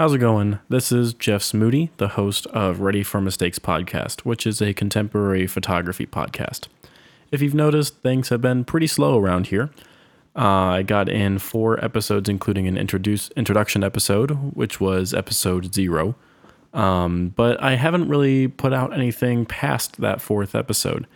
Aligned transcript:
How's 0.00 0.14
it 0.14 0.18
going? 0.20 0.58
This 0.70 0.92
is 0.92 1.12
Jeff 1.12 1.42
Smoody, 1.42 1.90
the 1.98 2.08
host 2.08 2.46
of 2.46 2.80
Ready 2.80 3.02
for 3.02 3.20
Mistakes 3.20 3.58
podcast, 3.58 4.20
which 4.20 4.46
is 4.46 4.62
a 4.62 4.72
contemporary 4.72 5.46
photography 5.46 6.06
podcast. 6.06 6.68
If 7.30 7.42
you've 7.42 7.52
noticed, 7.52 7.98
things 7.98 8.30
have 8.30 8.40
been 8.40 8.64
pretty 8.64 8.86
slow 8.86 9.18
around 9.18 9.48
here. 9.48 9.68
Uh, 10.34 10.40
I 10.78 10.82
got 10.84 11.10
in 11.10 11.38
four 11.38 11.84
episodes, 11.84 12.30
including 12.30 12.66
an 12.66 12.78
introduce, 12.78 13.28
introduction 13.32 13.84
episode, 13.84 14.30
which 14.56 14.80
was 14.80 15.12
episode 15.12 15.74
zero. 15.74 16.14
Um, 16.72 17.34
but 17.36 17.62
I 17.62 17.76
haven't 17.76 18.08
really 18.08 18.48
put 18.48 18.72
out 18.72 18.94
anything 18.94 19.44
past 19.44 20.00
that 20.00 20.22
fourth 20.22 20.54
episode. 20.54 21.06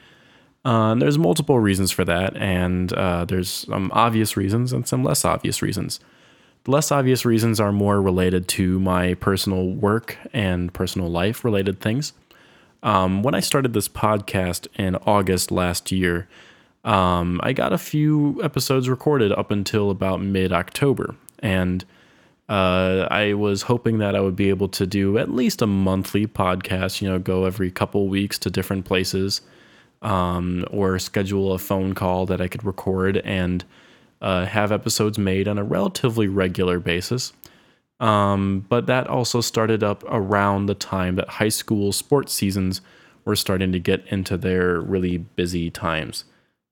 Uh, 0.62 0.95
there's 0.96 1.16
multiple 1.16 1.59
reasons 1.59 1.91
for 1.91 2.05
that, 2.05 2.37
and 2.37 2.93
uh, 2.93 3.25
there's 3.25 3.48
some 3.48 3.91
obvious 3.95 4.37
reasons 4.37 4.75
and 4.75 4.87
some 4.87 5.03
less 5.03 5.25
obvious 5.25 5.62
reasons. 5.62 6.01
Less 6.67 6.91
obvious 6.91 7.27
reasons 7.27 7.61
are 7.61 7.73
more 7.73 8.01
related 8.01 8.49
to 8.49 8.81
my 8.81 9.14
personal 9.14 9.69
work 9.69 10.17
and 10.33 10.73
personal 10.73 11.11
life 11.11 11.45
related 11.45 11.79
things. 11.81 12.14
Um, 12.82 13.23
when 13.23 13.35
I 13.35 13.40
started 13.40 13.75
this 13.75 13.89
podcast 13.89 14.67
in 14.79 14.96
August 14.96 15.50
last 15.50 15.93
year, 15.93 16.27
um, 16.85 17.39
I 17.43 17.53
got 17.53 17.75
a 17.75 17.79
few 17.79 18.40
episodes 18.43 18.89
recorded 18.89 19.31
up 19.32 19.50
until 19.50 19.90
about 19.90 20.23
mid 20.23 20.53
October. 20.53 21.14
And 21.40 21.85
uh, 22.49 23.09
I 23.11 23.35
was 23.35 23.62
hoping 23.62 23.99
that 23.99 24.17
I 24.17 24.21
would 24.21 24.37
be 24.37 24.49
able 24.49 24.68
to 24.68 24.87
do 24.87 25.18
at 25.18 25.31
least 25.31 25.61
a 25.61 25.67
monthly 25.67 26.26
podcast, 26.26 27.03
you 27.03 27.09
know, 27.11 27.18
go 27.18 27.45
every 27.45 27.71
couple 27.71 28.09
weeks 28.09 28.39
to 28.39 28.51
different 28.51 28.87
places 28.87 29.43
um, 30.01 30.65
or 30.71 30.99
schedule 30.99 31.53
a 31.53 31.59
phone 31.59 31.95
call 31.95 32.25
that 32.27 32.41
I 32.41 32.48
could 32.48 32.65
record 32.65 33.19
and 33.19 33.65
uh, 34.25 34.47
have 34.47 34.73
episodes 34.73 35.19
made 35.19 35.47
on 35.47 35.59
a 35.59 35.62
relatively 35.62 36.27
regular 36.27 36.81
basis. 36.81 37.34
Um, 38.01 38.65
but 38.70 38.87
that 38.87 39.06
also 39.06 39.42
started 39.42 39.84
up 39.84 40.03
around 40.09 40.67
the 40.67 40.75
time 40.75 41.17
that 41.17 41.28
high 41.28 41.51
school 41.51 41.92
sports 41.92 42.33
seasons 42.33 42.81
were 43.27 43.37
starting 43.37 43.71
to 43.73 43.79
get 43.79 44.05
into 44.07 44.39
their 44.39 44.81
really 44.81 45.19
busy 45.19 45.71
times. 45.71 46.25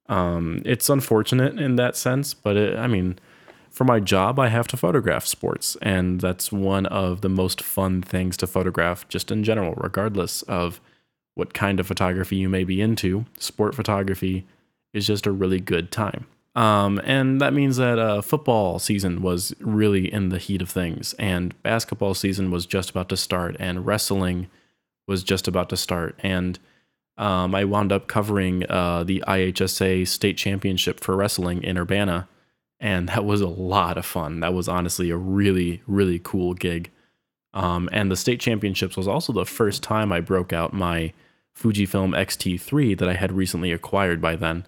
Um, 0.08 0.62
it's 0.64 0.88
unfortunate 0.88 1.60
in 1.60 1.76
that 1.76 1.94
sense, 1.94 2.32
but 2.32 2.56
it, 2.56 2.78
I 2.78 2.86
mean, 2.86 3.18
for 3.70 3.84
my 3.84 4.00
job, 4.00 4.38
I 4.38 4.48
have 4.48 4.66
to 4.68 4.76
photograph 4.78 5.26
sports, 5.26 5.76
and 5.82 6.22
that's 6.22 6.52
one 6.52 6.86
of 6.86 7.20
the 7.20 7.28
most 7.28 7.62
fun 7.62 8.00
things 8.00 8.38
to 8.38 8.46
photograph 8.46 9.06
just 9.08 9.30
in 9.30 9.44
general, 9.44 9.74
regardless 9.76 10.40
of 10.42 10.80
what 11.34 11.52
kind 11.52 11.80
of 11.80 11.86
photography 11.86 12.36
you 12.36 12.48
may 12.48 12.64
be 12.64 12.80
into, 12.80 13.26
sport 13.38 13.74
photography 13.74 14.46
is 14.94 15.06
just 15.06 15.26
a 15.26 15.32
really 15.32 15.60
good 15.60 15.90
time. 15.90 16.26
Um, 16.54 17.00
and 17.04 17.40
that 17.40 17.54
means 17.54 17.78
that 17.78 17.98
uh, 17.98 18.20
football 18.20 18.78
season 18.78 19.22
was 19.22 19.54
really 19.60 20.12
in 20.12 20.28
the 20.28 20.38
heat 20.38 20.60
of 20.60 20.68
things, 20.68 21.14
and 21.14 21.60
basketball 21.62 22.14
season 22.14 22.50
was 22.50 22.66
just 22.66 22.90
about 22.90 23.08
to 23.08 23.16
start, 23.16 23.56
and 23.58 23.86
wrestling 23.86 24.48
was 25.06 25.22
just 25.22 25.48
about 25.48 25.68
to 25.70 25.76
start. 25.76 26.18
And 26.22 26.58
um, 27.16 27.54
I 27.54 27.64
wound 27.64 27.92
up 27.92 28.06
covering 28.06 28.64
uh, 28.68 29.04
the 29.04 29.22
IHSA 29.26 30.06
state 30.06 30.36
championship 30.36 31.00
for 31.00 31.16
wrestling 31.16 31.62
in 31.62 31.78
Urbana, 31.78 32.28
and 32.78 33.08
that 33.08 33.24
was 33.24 33.40
a 33.40 33.48
lot 33.48 33.96
of 33.96 34.04
fun. 34.04 34.40
That 34.40 34.54
was 34.54 34.68
honestly 34.68 35.08
a 35.10 35.16
really, 35.16 35.82
really 35.86 36.20
cool 36.22 36.52
gig. 36.52 36.90
Um, 37.54 37.88
and 37.92 38.10
the 38.10 38.16
state 38.16 38.40
championships 38.40 38.96
was 38.96 39.08
also 39.08 39.32
the 39.32 39.46
first 39.46 39.82
time 39.82 40.10
I 40.10 40.20
broke 40.20 40.52
out 40.52 40.72
my 40.72 41.12
Fujifilm 41.56 42.16
X-T3 42.16 42.96
that 42.98 43.08
I 43.08 43.14
had 43.14 43.32
recently 43.32 43.72
acquired 43.72 44.20
by 44.20 44.36
then, 44.36 44.66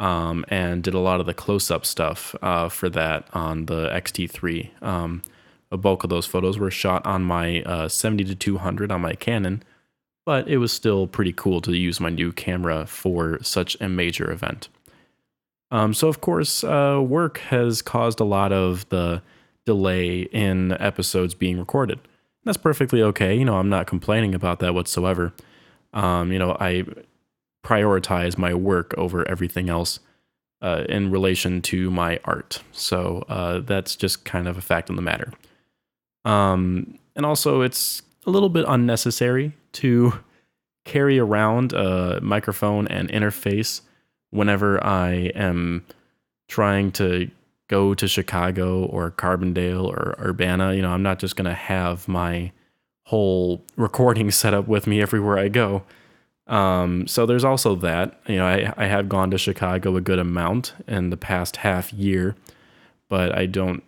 um, 0.00 0.44
and 0.48 0.82
did 0.82 0.94
a 0.94 0.98
lot 0.98 1.20
of 1.20 1.26
the 1.26 1.34
close-up 1.34 1.84
stuff 1.84 2.34
uh, 2.42 2.68
for 2.68 2.88
that 2.88 3.28
on 3.32 3.66
the 3.66 3.88
X-T3. 3.92 4.82
Um, 4.82 5.22
a 5.70 5.76
bulk 5.76 6.02
of 6.02 6.10
those 6.10 6.26
photos 6.26 6.58
were 6.58 6.70
shot 6.70 7.06
on 7.06 7.22
my 7.22 7.62
uh, 7.62 7.86
70 7.86 8.24
to 8.24 8.34
200 8.34 8.90
on 8.90 9.02
my 9.02 9.14
Canon, 9.14 9.62
but 10.24 10.48
it 10.48 10.56
was 10.56 10.72
still 10.72 11.06
pretty 11.06 11.32
cool 11.32 11.60
to 11.60 11.76
use 11.76 12.00
my 12.00 12.08
new 12.08 12.32
camera 12.32 12.86
for 12.86 13.38
such 13.42 13.76
a 13.80 13.88
major 13.88 14.30
event. 14.32 14.68
Um, 15.70 15.94
so, 15.94 16.08
of 16.08 16.20
course, 16.20 16.64
uh, 16.64 17.00
work 17.06 17.38
has 17.38 17.82
caused 17.82 18.18
a 18.18 18.24
lot 18.24 18.52
of 18.52 18.88
the 18.88 19.22
delay 19.66 20.22
in 20.22 20.72
episodes 20.80 21.34
being 21.34 21.58
recorded. 21.58 22.00
That's 22.44 22.56
perfectly 22.56 23.02
okay. 23.02 23.36
You 23.36 23.44
know, 23.44 23.58
I'm 23.58 23.68
not 23.68 23.86
complaining 23.86 24.34
about 24.34 24.60
that 24.60 24.74
whatsoever. 24.74 25.32
Um, 25.92 26.32
you 26.32 26.38
know, 26.38 26.56
I 26.58 26.84
prioritize 27.64 28.38
my 28.38 28.54
work 28.54 28.94
over 28.96 29.26
everything 29.28 29.68
else 29.68 30.00
uh, 30.62 30.84
in 30.88 31.10
relation 31.10 31.62
to 31.62 31.90
my 31.90 32.20
art. 32.24 32.62
So 32.72 33.24
uh, 33.28 33.60
that's 33.60 33.96
just 33.96 34.24
kind 34.24 34.46
of 34.48 34.58
a 34.58 34.62
fact 34.62 34.90
of 34.90 34.96
the 34.96 35.02
matter. 35.02 35.32
Um, 36.24 36.98
and 37.16 37.24
also, 37.24 37.62
it's 37.62 38.02
a 38.26 38.30
little 38.30 38.48
bit 38.48 38.64
unnecessary 38.68 39.52
to 39.72 40.12
carry 40.84 41.18
around 41.18 41.72
a 41.72 42.20
microphone 42.20 42.88
and 42.88 43.08
interface 43.10 43.82
whenever 44.30 44.82
I 44.84 45.30
am 45.34 45.84
trying 46.48 46.92
to 46.92 47.30
go 47.68 47.94
to 47.94 48.08
Chicago 48.08 48.84
or 48.84 49.10
Carbondale 49.10 49.84
or 49.84 50.16
Urbana. 50.18 50.74
You 50.74 50.82
know, 50.82 50.90
I'm 50.90 51.02
not 51.02 51.18
just 51.18 51.36
going 51.36 51.48
to 51.48 51.54
have 51.54 52.08
my 52.08 52.52
whole 53.06 53.62
recording 53.76 54.30
setup 54.42 54.66
with 54.68 54.86
me 54.86 55.00
everywhere 55.00 55.38
I 55.38 55.48
go. 55.48 55.84
Um, 56.50 57.06
so 57.06 57.24
there's 57.26 57.44
also 57.44 57.76
that. 57.76 58.20
You 58.26 58.36
know, 58.36 58.46
I, 58.46 58.74
I 58.76 58.86
have 58.86 59.08
gone 59.08 59.30
to 59.30 59.38
Chicago 59.38 59.96
a 59.96 60.00
good 60.00 60.18
amount 60.18 60.74
in 60.86 61.10
the 61.10 61.16
past 61.16 61.58
half 61.58 61.92
year, 61.92 62.34
but 63.08 63.34
I 63.34 63.46
don't 63.46 63.82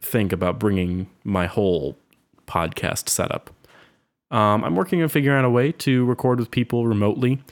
think 0.00 0.32
about 0.32 0.58
bringing 0.58 1.08
my 1.24 1.46
whole 1.46 1.96
podcast 2.46 3.08
setup. 3.08 3.50
Um, 4.30 4.62
I'm 4.64 4.76
working 4.76 5.02
on 5.02 5.08
figuring 5.08 5.38
out 5.38 5.44
a 5.44 5.50
way 5.50 5.72
to 5.72 6.04
record 6.04 6.38
with 6.38 6.50
people 6.50 6.86
remotely. 6.86 7.42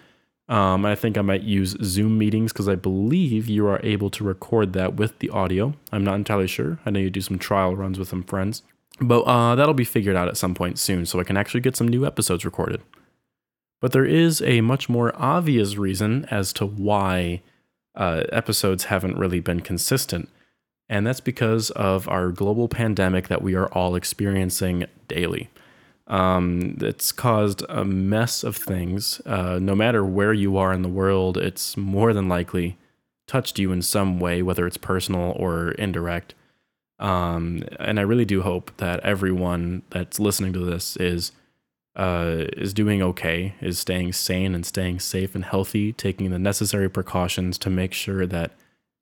Um, 0.49 0.85
I 0.85 0.95
think 0.95 1.17
I 1.17 1.23
might 1.23 1.43
use 1.43 1.77
Zoom 1.83 2.19
meetings 2.19 2.53
because 2.53 2.69
I 2.69 2.75
believe 2.75 3.49
you 3.49 3.67
are 3.69 3.81
able 3.85 4.11
to 4.11 4.25
record 4.25 4.73
that 4.73 4.97
with 4.97 5.19
the 5.21 5.31
audio. 5.31 5.75
I'm 5.93 6.05
not 6.05 6.17
entirely 6.17 6.49
sure. 6.49 6.81
I 6.85 6.91
know 6.91 7.01
you 7.01 7.09
do 7.09 7.21
some 7.21 7.39
trial 7.39 7.77
runs 7.77 7.99
with 7.99 8.09
some 8.09 8.25
friends, 8.25 8.63
but 9.01 9.21
uh, 9.23 9.55
that'll 9.55 9.75
be 9.75 9.85
figured 9.85 10.17
out 10.17 10.29
at 10.29 10.37
some 10.37 10.55
point 10.55 10.79
soon 10.79 11.07
so 11.07 11.21
I 11.21 11.25
can 11.25 11.37
actually 11.37 11.61
get 11.61 11.77
some 11.77 11.87
new 11.87 12.05
episodes 12.05 12.45
recorded. 12.45 12.83
But 13.81 13.93
there 13.93 14.05
is 14.05 14.43
a 14.43 14.61
much 14.61 14.89
more 14.89 15.13
obvious 15.17 15.77
reason 15.77 16.27
as 16.31 16.53
to 16.55 16.67
why 16.67 17.43
uh, 17.95 18.25
episodes 18.31 18.85
haven't 18.85 19.19
really 19.19 19.41
been 19.41 19.61
consistent, 19.61 20.29
and 20.89 21.07
that's 21.07 21.21
because 21.21 21.71
of 21.71 22.09
our 22.09 22.31
global 22.31 22.69
pandemic 22.69 23.29
that 23.29 23.43
we 23.43 23.55
are 23.55 23.69
all 23.69 23.95
experiencing 23.95 24.87
daily. 25.09 25.51
Um, 26.07 26.77
it's 26.81 27.13
caused 27.13 27.63
a 27.69 27.85
mess 27.85 28.43
of 28.43 28.57
things. 28.57 29.23
Uh, 29.25 29.61
no 29.61 29.77
matter 29.77 30.05
where 30.05 30.33
you 30.33 30.57
are 30.57 30.73
in 30.73 30.83
the 30.83 30.89
world, 30.89 31.37
it's 31.37 31.77
more 31.77 32.13
than 32.13 32.29
likely 32.29 32.77
touched 33.29 33.61
you 33.61 33.71
in 33.71 33.81
some 33.81 34.19
way, 34.19 34.43
whether 34.43 34.67
it's 34.67 34.77
personal 34.77 35.33
or 35.37 35.71
indirect. 35.73 36.35
Um, 36.99 37.63
and 37.79 38.01
I 38.01 38.03
really 38.03 38.25
do 38.25 38.43
hope 38.43 38.77
that 38.79 39.01
everyone 39.01 39.83
that's 39.91 40.19
listening 40.19 40.53
to 40.55 40.59
this 40.59 40.97
is 40.97 41.31
uh, 41.97 42.45
is 42.57 42.73
doing 42.73 43.03
okay, 43.03 43.55
is 43.61 43.79
staying 43.79 44.13
sane 44.13 44.55
and 44.55 44.65
staying 44.65 45.01
safe 45.01 45.35
and 45.35 45.45
healthy, 45.45 45.93
taking 45.93 46.31
the 46.31 46.39
necessary 46.39 46.89
precautions 46.89 47.59
to 47.59 47.71
make 47.71 47.93
sure 47.93 48.27
that 48.27 48.53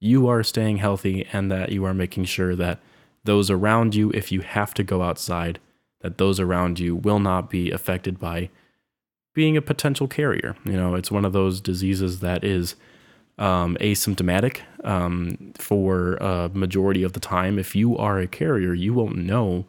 you 0.00 0.28
are 0.28 0.43
staying 0.43 0.78
healthy 0.78 1.26
and 1.32 1.50
that 1.50 1.71
you 1.71 1.84
are 1.84 1.94
making 1.94 2.25
sure 2.25 2.54
that 2.56 2.81
those 3.25 3.50
around 3.50 3.94
you, 3.94 4.10
if 4.10 4.32
you 4.32 4.41
have 4.41 4.72
to 4.75 4.82
go 4.82 5.03
outside, 5.03 5.59
that 6.00 6.19
those 6.19 6.41
around 6.41 6.78
you 6.78 6.94
will 6.94 7.19
not 7.19 7.50
be 7.50 7.71
affected 7.71 8.19
by 8.19 8.49
being 9.34 9.56
a 9.56 9.62
potential 9.62 10.09
carrier. 10.09 10.56
You 10.65 10.72
know, 10.72 10.94
it's 10.94 11.10
one 11.10 11.25
of 11.25 11.32
those 11.32 11.60
diseases 11.60 12.20
that 12.20 12.43
is 12.44 12.75
um, 13.38 13.76
asymptomatic 13.81 14.60
um, 14.84 15.53
for 15.59 16.15
a 16.15 16.50
majority 16.53 17.03
of 17.03 17.12
the 17.12 17.20
time. 17.20 17.59
If 17.59 17.76
you 17.76 17.97
are 17.97 18.19
a 18.19 18.26
carrier, 18.26 18.72
you 18.72 18.94
won't 18.94 19.16
know 19.16 19.66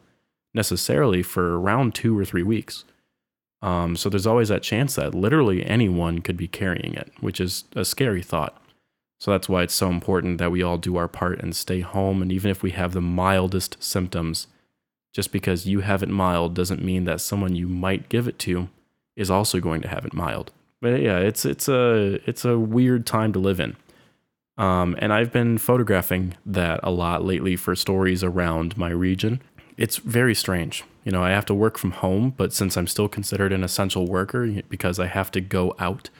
necessarily 0.54 1.22
for 1.22 1.60
around 1.60 1.94
two 1.94 2.18
or 2.18 2.24
three 2.24 2.42
weeks. 2.42 2.84
Um, 3.62 3.96
so 3.96 4.08
there's 4.08 4.26
always 4.26 4.48
that 4.48 4.62
chance 4.62 4.94
that 4.94 5.14
literally 5.14 5.64
anyone 5.64 6.20
could 6.20 6.36
be 6.36 6.48
carrying 6.48 6.94
it, 6.94 7.12
which 7.20 7.40
is 7.40 7.64
a 7.76 7.84
scary 7.84 8.22
thought. 8.22 8.56
So 9.18 9.30
that's 9.30 9.50
why 9.50 9.62
it's 9.62 9.74
so 9.74 9.90
important 9.90 10.38
that 10.38 10.50
we 10.50 10.62
all 10.62 10.78
do 10.78 10.96
our 10.96 11.08
part 11.08 11.40
and 11.40 11.54
stay 11.54 11.80
home. 11.80 12.22
And 12.22 12.32
even 12.32 12.50
if 12.50 12.62
we 12.62 12.70
have 12.70 12.94
the 12.94 13.02
mildest 13.02 13.76
symptoms, 13.82 14.46
just 15.12 15.30
because 15.30 15.66
you 15.66 15.80
have 15.80 16.02
it 16.02 16.08
mild 16.08 16.54
doesn't 16.54 16.82
mean 16.82 17.04
that 17.04 17.20
someone 17.20 17.54
you 17.54 17.68
might 17.68 18.08
give 18.08 18.26
it 18.26 18.38
to 18.40 18.68
is 19.16 19.30
also 19.30 19.60
going 19.60 19.82
to 19.82 19.88
have 19.88 20.06
it 20.06 20.14
mild. 20.14 20.52
But 20.80 21.02
yeah, 21.02 21.18
it's 21.18 21.44
it's 21.44 21.68
a 21.68 22.20
it's 22.26 22.46
a 22.46 22.58
weird 22.58 23.06
time 23.06 23.34
to 23.34 23.38
live 23.38 23.60
in. 23.60 23.76
Um, 24.56 24.96
and 24.98 25.12
I've 25.12 25.32
been 25.32 25.58
photographing 25.58 26.34
that 26.46 26.80
a 26.82 26.90
lot 26.90 27.24
lately 27.24 27.56
for 27.56 27.74
stories 27.74 28.24
around 28.24 28.76
my 28.78 28.90
region. 28.90 29.42
It's 29.80 29.96
very 29.96 30.34
strange. 30.34 30.84
You 31.04 31.12
know, 31.12 31.24
I 31.24 31.30
have 31.30 31.46
to 31.46 31.54
work 31.54 31.78
from 31.78 31.92
home, 31.92 32.34
but 32.36 32.52
since 32.52 32.76
I'm 32.76 32.86
still 32.86 33.08
considered 33.08 33.50
an 33.50 33.64
essential 33.64 34.06
worker 34.06 34.46
because 34.68 35.00
I 35.00 35.06
have 35.06 35.30
to 35.30 35.40
go 35.40 35.74
out, 35.78 36.10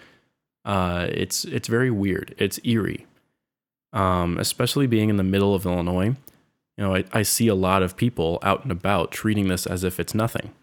uh, 0.64 1.08
it's 1.10 1.44
it's 1.44 1.68
very 1.68 1.90
weird. 1.90 2.34
It's 2.38 2.58
eerie, 2.64 3.06
um, 3.92 4.38
especially 4.38 4.86
being 4.86 5.10
in 5.10 5.18
the 5.18 5.22
middle 5.22 5.54
of 5.54 5.66
Illinois 5.66 6.16
You 6.78 6.84
know, 6.84 6.94
I, 6.94 7.04
I 7.12 7.22
see 7.22 7.48
a 7.48 7.54
lot 7.54 7.82
of 7.82 7.98
people 7.98 8.38
out 8.42 8.62
and 8.62 8.72
about 8.72 9.12
treating 9.12 9.48
this 9.48 9.66
as 9.66 9.84
if 9.84 10.00
it's 10.00 10.14
nothing. 10.14 10.54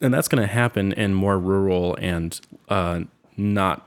And 0.00 0.14
that's 0.14 0.28
going 0.28 0.40
to 0.40 0.52
happen 0.52 0.92
in 0.92 1.12
more 1.12 1.38
rural 1.38 1.94
and 2.00 2.40
uh, 2.70 3.02
not 3.36 3.86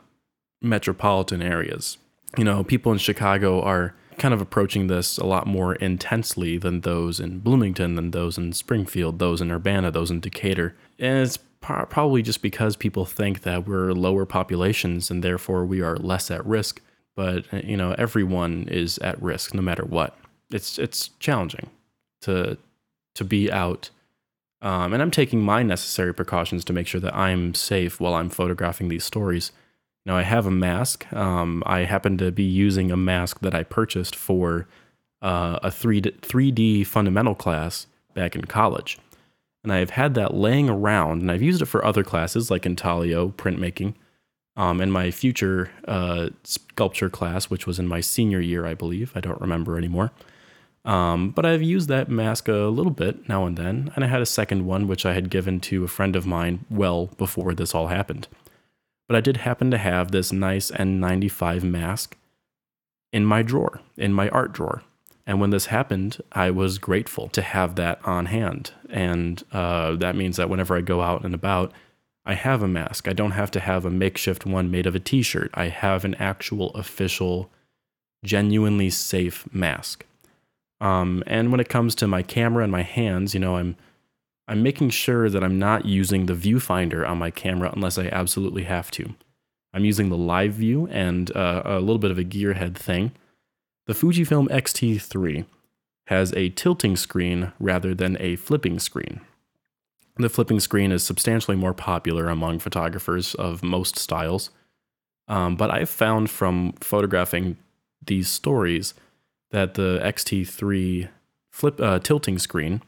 metropolitan 0.62 1.42
areas. 1.42 1.98
You 2.38 2.44
know, 2.44 2.64
people 2.64 2.92
in 2.92 3.00
Chicago 3.00 3.62
are 3.64 3.96
kind 4.18 4.34
of 4.34 4.42
approaching 4.42 4.88
this 4.88 5.18
a 5.18 5.26
lot 5.26 5.48
more 5.48 5.76
intensely 5.76 6.58
than 6.58 6.82
those 6.82 7.20
in 7.20 7.40
Bloomington, 7.40 7.96
than 7.96 8.12
those 8.12 8.38
in 8.38 8.54
Springfield, 8.54 9.20
those 9.20 9.42
in 9.42 9.52
Urbana, 9.52 9.92
those 9.92 10.12
in 10.12 10.20
Decatur. 10.20 10.76
And 11.00 11.20
it's 11.20 11.38
pro- 11.66 11.86
probably 11.86 12.22
just 12.22 12.42
because 12.42 12.76
people 12.76 13.06
think 13.06 13.42
that 13.42 13.68
we're 13.68 13.92
lower 13.92 14.26
populations 14.26 15.10
and 15.10 15.24
therefore 15.24 15.66
we 15.66 15.82
are 15.82 15.98
less 15.98 16.30
at 16.32 16.46
risk. 16.46 16.82
But 17.16 17.46
uh, 17.54 17.62
you 17.64 17.78
know, 17.78 17.94
everyone 17.98 18.68
is 18.70 18.98
at 19.00 19.22
risk 19.22 19.54
no 19.54 19.62
matter 19.62 19.84
what. 19.84 20.18
It's 20.52 20.78
it's 20.78 21.10
challenging 21.20 21.70
to 22.22 22.58
to 23.16 23.24
be 23.24 23.52
out, 23.52 23.90
um, 24.62 24.94
and 24.94 25.02
I'm 25.02 25.12
taking 25.12 25.42
my 25.42 25.64
necessary 25.64 26.14
precautions 26.14 26.64
to 26.66 26.74
make 26.74 26.88
sure 26.88 27.02
that 27.02 27.16
I'm 27.16 27.54
safe 27.56 28.00
while 28.00 28.14
I'm 28.14 28.30
photographing 28.30 28.90
these 28.90 29.04
stories. 29.04 29.52
Now 30.06 30.18
I 30.18 30.22
have 30.24 30.46
a 30.46 30.52
mask. 30.52 31.12
Um, 31.14 31.64
I 31.66 31.80
happen 31.80 32.18
to 32.20 32.32
be 32.32 32.44
using 32.44 32.92
a 32.92 32.98
mask 32.98 33.40
that 33.40 33.56
I 33.56 33.64
purchased 33.64 34.16
for 34.16 34.68
uh, 35.22 35.60
a 35.64 35.72
3 35.72 36.02
3D 36.02 36.86
fundamental 36.86 37.36
class 37.36 37.88
back 38.14 38.36
in 38.36 38.46
college 38.46 39.00
and 39.66 39.74
I've 39.74 39.90
had 39.90 40.14
that 40.14 40.36
laying 40.36 40.70
around, 40.70 41.24
and 41.24 41.32
I've 41.32 41.42
used 41.42 41.60
it 41.60 41.66
for 41.66 41.84
other 41.84 42.04
classes 42.04 42.52
like 42.52 42.68
intaglio, 42.68 43.30
printmaking, 43.30 43.96
um, 44.56 44.80
and 44.80 44.94
my 44.94 45.10
future 45.10 45.72
uh, 45.88 46.30
sculpture 46.44 47.10
class, 47.10 47.50
which 47.50 47.66
was 47.66 47.80
in 47.80 47.88
my 47.88 48.00
senior 48.00 48.40
year, 48.40 48.68
I 48.68 48.76
believe. 48.76 49.12
I 49.16 49.22
don't 49.22 49.42
remember 49.42 49.76
anymore. 49.76 50.12
Um, 50.86 51.32
but 51.32 51.48
I've 51.48 51.64
used 51.64 51.90
that 51.90 52.10
mask 52.10 52.48
a 52.48 52.68
little 52.68 52.92
bit 52.92 53.28
now 53.28 53.48
and 53.48 53.58
then, 53.58 53.92
and 53.96 54.06
I 54.06 54.08
had 54.08 54.22
a 54.22 54.26
second 54.28 54.68
one 54.68 54.88
which 54.88 55.04
I 55.04 55.14
had 55.14 55.32
given 55.32 55.60
to 55.62 55.84
a 55.84 55.88
friend 55.88 56.16
of 56.16 56.28
mine 56.28 56.64
well 56.70 57.08
before 57.18 57.56
this 57.56 57.74
all 57.74 57.88
happened. 57.88 58.28
But 59.08 59.16
I 59.16 59.22
did 59.22 59.38
happen 59.38 59.72
to 59.72 59.78
have 59.78 60.12
this 60.12 60.32
nice 60.32 60.72
N95 60.72 61.64
mask 61.64 62.18
in 63.14 63.26
my 63.26 63.44
drawer, 63.44 63.82
in 63.98 64.14
my 64.14 64.30
art 64.30 64.52
drawer. 64.52 64.82
And 65.28 65.40
when 65.40 65.50
this 65.50 65.68
happened, 65.68 66.22
I 66.32 66.52
was 66.52 66.78
grateful 66.78 67.30
to 67.30 67.42
have 67.42 67.76
that 67.76 68.00
on 68.06 68.28
hand. 68.28 68.72
And 68.90 69.44
uh, 69.52 69.96
that 69.96 70.16
means 70.16 70.38
that 70.38 70.50
whenever 70.50 70.76
I 70.76 70.82
go 70.82 71.02
out 71.02 71.26
and 71.26 71.34
about, 71.34 71.72
I 72.26 72.34
have 72.34 72.62
a 72.62 72.68
mask. 72.68 73.08
I 73.08 73.14
don't 73.14 73.32
have 73.32 73.52
to 73.52 73.60
have 73.60 73.86
a 73.86 73.92
makeshift 73.92 74.46
one 74.46 74.72
made 74.72 74.86
of 74.86 74.96
a 74.96 75.00
t 75.00 75.22
shirt. 75.22 75.52
I 75.54 75.68
have 75.68 76.06
an 76.06 76.16
actual, 76.16 76.72
official, 76.72 77.52
genuinely 78.24 78.90
safe 78.90 79.48
mask. 79.54 80.06
Um, 80.82 81.24
and 81.28 81.52
when 81.52 81.60
it 81.60 81.70
comes 81.70 81.96
to 81.96 82.08
my 82.08 82.22
camera 82.22 82.64
and 82.64 82.72
my 82.72 82.82
hands, 82.82 83.34
you 83.34 83.40
know, 83.40 83.58
I'm 83.58 83.76
I'm 84.48 84.62
making 84.62 84.92
sure 84.92 85.30
that 85.30 85.44
I'm 85.44 85.58
not 85.58 85.86
using 85.86 86.26
the 86.26 86.34
viewfinder 86.34 87.08
on 87.08 87.18
my 87.18 87.32
camera 87.32 87.72
unless 87.74 87.98
I 87.98 88.08
absolutely 88.08 88.64
have 88.64 88.92
to. 88.92 89.16
I'm 89.74 89.86
using 89.86 90.10
the 90.10 90.18
live 90.18 90.54
view 90.54 90.88
and 90.92 91.36
uh, 91.36 91.64
a 91.66 91.80
little 91.80 91.98
bit 91.98 92.12
of 92.12 92.20
a 92.20 92.24
gearhead 92.24 92.76
thing 92.76 93.12
the 93.88 93.94
Fujifilm 93.94 94.50
X-T3 94.50 95.46
has 96.08 96.34
a 96.34 96.50
tilting 96.50 96.96
screen 96.96 97.52
rather 97.60 97.94
than 97.94 98.18
a 98.20 98.36
flipping 98.36 98.80
screen. 98.80 99.22
The 100.18 100.30
flipping 100.30 100.60
screen 100.60 100.92
is 100.92 101.04
substantially 101.04 101.58
more 101.58 101.74
popular 101.74 102.28
among 102.30 102.60
photographers 102.60 103.36
of 103.36 103.64
most 103.64 103.98
styles, 103.98 104.50
um, 105.28 105.56
but 105.56 105.70
I've 105.70 105.90
found 105.90 106.30
from 106.30 106.74
photographing 106.80 107.58
these 108.06 108.28
stories 108.28 108.94
that 109.52 109.76
the 109.76 110.00
X-T3 110.02 111.10
flip 111.52 111.80
uh, 111.80 112.00
tilting 112.00 112.40
screen 112.40 112.82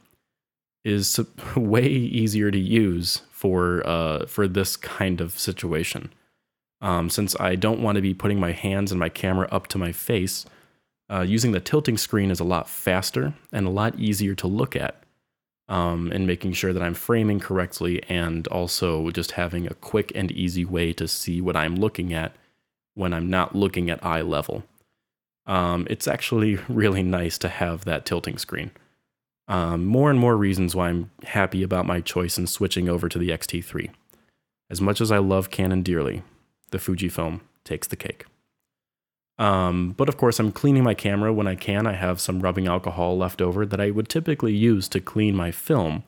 is 0.87 1.19
way 1.55 1.87
easier 1.87 2.49
to 2.49 2.59
use 2.59 3.21
for 3.29 3.85
uh, 3.85 4.25
for 4.25 4.47
this 4.47 4.77
kind 4.77 5.21
of 5.21 5.37
situation. 5.37 6.13
Um, 6.79 7.09
since 7.09 7.39
I 7.39 7.55
don't 7.55 7.81
want 7.81 7.95
to 7.95 8.01
be 8.01 8.13
putting 8.13 8.39
my 8.39 8.51
hands 8.51 8.91
and 8.91 8.99
my 8.99 9.09
camera 9.09 9.47
up 9.51 9.67
to 9.67 9.79
my 9.79 9.91
face, 9.91 10.45
uh, 11.11 11.21
using 11.21 11.51
the 11.51 11.59
tilting 11.59 11.97
screen 11.97 12.29
is 12.29 12.39
a 12.39 12.43
lot 12.43 12.69
faster 12.69 13.33
and 13.51 13.65
a 13.65 13.71
lot 13.71 13.97
easier 13.97 14.35
to 14.35 14.47
look 14.47 14.75
at 14.75 15.03
um, 15.67 16.11
and 16.11 16.27
making 16.27 16.53
sure 16.53 16.73
that 16.73 16.83
I'm 16.83 16.93
framing 16.93 17.39
correctly 17.39 18.03
and 18.07 18.47
also 18.49 19.09
just 19.09 19.31
having 19.31 19.65
a 19.65 19.73
quick 19.73 20.11
and 20.13 20.31
easy 20.31 20.65
way 20.65 20.93
to 20.93 21.07
see 21.07 21.41
what 21.41 21.55
I'm 21.55 21.75
looking 21.75 22.13
at 22.13 22.35
when 22.93 23.13
I'm 23.13 23.29
not 23.29 23.55
looking 23.55 23.89
at 23.89 24.05
eye 24.05 24.21
level. 24.21 24.63
Um, 25.47 25.87
it's 25.89 26.07
actually 26.07 26.55
really 26.69 27.03
nice 27.03 27.37
to 27.39 27.49
have 27.49 27.85
that 27.85 28.05
tilting 28.05 28.37
screen. 28.37 28.71
Um, 29.47 29.85
more 29.85 30.09
and 30.09 30.19
more 30.19 30.35
reasons 30.35 30.75
why 30.75 30.89
I'm 30.89 31.09
happy 31.23 31.63
about 31.63 31.85
my 31.85 32.01
choice 32.01 32.37
in 32.37 32.47
switching 32.47 32.89
over 32.89 33.07
to 33.07 33.17
the 33.17 33.31
X-T3. 33.31 33.89
As 34.69 34.81
much 34.81 34.99
as 34.99 35.11
I 35.11 35.19
love 35.19 35.51
Canon 35.51 35.83
dearly, 35.83 36.23
the 36.71 36.77
Fujifilm 36.77 37.41
takes 37.63 37.87
the 37.87 37.95
cake. 37.95 38.25
Um, 39.39 39.93
but 39.95 40.09
of 40.09 40.17
course, 40.17 40.39
I'm 40.39 40.51
cleaning 40.51 40.83
my 40.83 40.93
camera 40.93 41.31
when 41.31 41.47
I 41.47 41.55
can. 41.55 41.85
I 41.85 41.93
have 41.93 42.19
some 42.19 42.39
rubbing 42.39 42.67
alcohol 42.67 43.17
left 43.17 43.41
over 43.41 43.65
that 43.65 43.79
I 43.79 43.91
would 43.91 44.09
typically 44.09 44.55
use 44.55 44.89
to 44.89 44.99
clean 44.99 45.35
my 45.35 45.51
film. 45.51 46.03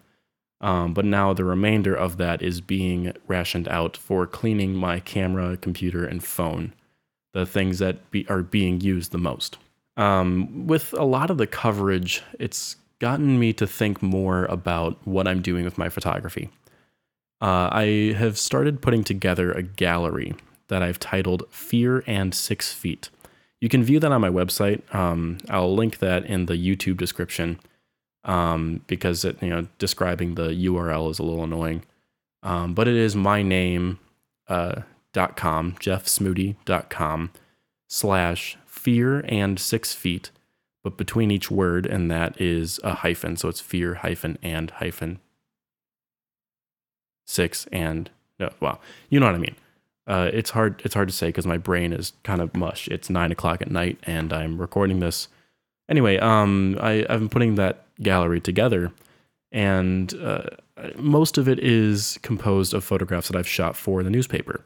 Um, 0.61 0.93
but 0.93 1.05
now 1.05 1.33
the 1.33 1.45
remainder 1.45 1.95
of 1.95 2.17
that 2.17 2.41
is 2.41 2.59
being 2.59 3.13
rationed 3.27 3.67
out 3.69 3.95
for 3.95 4.25
cleaning 4.25 4.75
my 4.75 4.99
camera, 4.99 5.55
computer, 5.55 6.03
and 6.03 6.23
phone, 6.23 6.73
the 7.33 7.45
things 7.45 7.79
that 7.79 8.09
be, 8.11 8.27
are 8.27 8.41
being 8.41 8.81
used 8.81 9.11
the 9.11 9.17
most. 9.17 9.57
Um, 9.95 10.67
with 10.67 10.93
a 10.93 11.05
lot 11.05 11.29
of 11.29 11.37
the 11.37 11.47
coverage, 11.47 12.23
it's 12.39 12.75
gotten 12.99 13.39
me 13.39 13.53
to 13.53 13.65
think 13.65 14.01
more 14.01 14.45
about 14.45 14.97
what 15.05 15.27
I'm 15.27 15.41
doing 15.41 15.63
with 15.63 15.77
my 15.77 15.89
photography. 15.89 16.49
Uh, 17.41 17.69
I 17.71 18.15
have 18.17 18.37
started 18.37 18.81
putting 18.81 19.03
together 19.03 19.51
a 19.51 19.63
gallery 19.63 20.35
that 20.67 20.83
I've 20.83 20.99
titled 20.99 21.43
Fear 21.49 22.03
and 22.05 22.35
Six 22.35 22.73
Feet. 22.73 23.09
You 23.61 23.69
can 23.69 23.83
view 23.83 23.99
that 23.99 24.11
on 24.11 24.21
my 24.21 24.29
website. 24.29 24.93
Um, 24.93 25.37
I'll 25.49 25.73
link 25.73 25.99
that 25.99 26.25
in 26.25 26.45
the 26.45 26.53
YouTube 26.53 26.97
description 26.97 27.59
um, 28.23 28.81
because 28.87 29.25
it, 29.25 29.41
you 29.41 29.49
know 29.49 29.67
describing 29.77 30.35
the 30.35 30.49
URL 30.49 31.09
is 31.09 31.19
a 31.19 31.23
little 31.23 31.43
annoying. 31.43 31.83
Um, 32.43 32.73
but 32.73 32.87
it 32.87 32.95
is 32.95 33.15
my 33.15 33.41
name 33.41 33.99
uh, 34.47 34.81
dot 35.13 35.35
com 35.35 35.73
jeffsmoody.com 35.73 37.31
slash 37.87 38.57
fear 38.65 39.25
and 39.27 39.59
six 39.59 39.93
feet 39.93 40.31
but 40.83 40.97
between 40.97 41.31
each 41.31 41.51
word 41.51 41.85
and 41.85 42.09
that 42.09 42.39
is 42.39 42.79
a 42.83 42.95
hyphen 42.95 43.35
so 43.35 43.47
it's 43.49 43.61
fear 43.61 43.95
hyphen 43.95 44.37
and 44.41 44.71
hyphen 44.71 45.19
six 47.25 47.67
and 47.71 48.09
no 48.39 48.49
well 48.59 48.79
you 49.09 49.19
know 49.19 49.25
what 49.25 49.35
i 49.35 49.39
mean 49.39 49.55
uh, 50.09 50.31
it's 50.33 50.49
hard. 50.49 50.81
It's 50.83 50.95
hard 50.95 51.07
to 51.07 51.13
say 51.13 51.27
because 51.27 51.45
my 51.45 51.59
brain 51.59 51.93
is 51.93 52.13
kind 52.23 52.41
of 52.41 52.55
mush. 52.55 52.87
It's 52.87 53.11
nine 53.11 53.31
o'clock 53.31 53.61
at 53.61 53.69
night, 53.69 53.99
and 54.03 54.33
I'm 54.33 54.59
recording 54.59 54.99
this. 54.99 55.27
Anyway, 55.87 56.17
um, 56.17 56.79
I, 56.81 57.05
I've 57.07 57.19
been 57.19 57.29
putting 57.29 57.55
that 57.55 57.85
gallery 58.01 58.41
together, 58.41 58.91
and 59.51 60.11
uh, 60.15 60.45
most 60.97 61.37
of 61.37 61.47
it 61.47 61.59
is 61.59 62.17
composed 62.23 62.73
of 62.73 62.83
photographs 62.83 63.27
that 63.27 63.37
I've 63.37 63.47
shot 63.47 63.75
for 63.77 64.01
the 64.01 64.09
newspaper. 64.09 64.65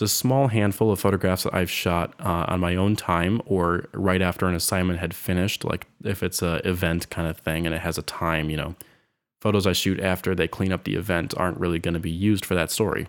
It's 0.00 0.12
a 0.14 0.16
small 0.16 0.48
handful 0.48 0.90
of 0.90 0.98
photographs 0.98 1.42
that 1.42 1.52
I've 1.52 1.70
shot 1.70 2.14
uh, 2.20 2.46
on 2.48 2.58
my 2.58 2.74
own 2.74 2.96
time 2.96 3.42
or 3.44 3.86
right 3.92 4.22
after 4.22 4.46
an 4.46 4.54
assignment 4.54 4.98
had 4.98 5.12
finished, 5.12 5.62
like 5.62 5.86
if 6.02 6.22
it's 6.22 6.40
a 6.40 6.66
event 6.66 7.10
kind 7.10 7.28
of 7.28 7.36
thing 7.36 7.66
and 7.66 7.74
it 7.74 7.82
has 7.82 7.98
a 7.98 8.02
time, 8.02 8.48
you 8.48 8.56
know. 8.56 8.76
Photos 9.42 9.66
I 9.66 9.74
shoot 9.74 10.00
after 10.00 10.34
they 10.34 10.48
clean 10.48 10.72
up 10.72 10.84
the 10.84 10.94
event 10.94 11.34
aren't 11.36 11.60
really 11.60 11.78
going 11.78 11.92
to 11.92 12.00
be 12.00 12.10
used 12.10 12.46
for 12.46 12.54
that 12.54 12.70
story, 12.70 13.08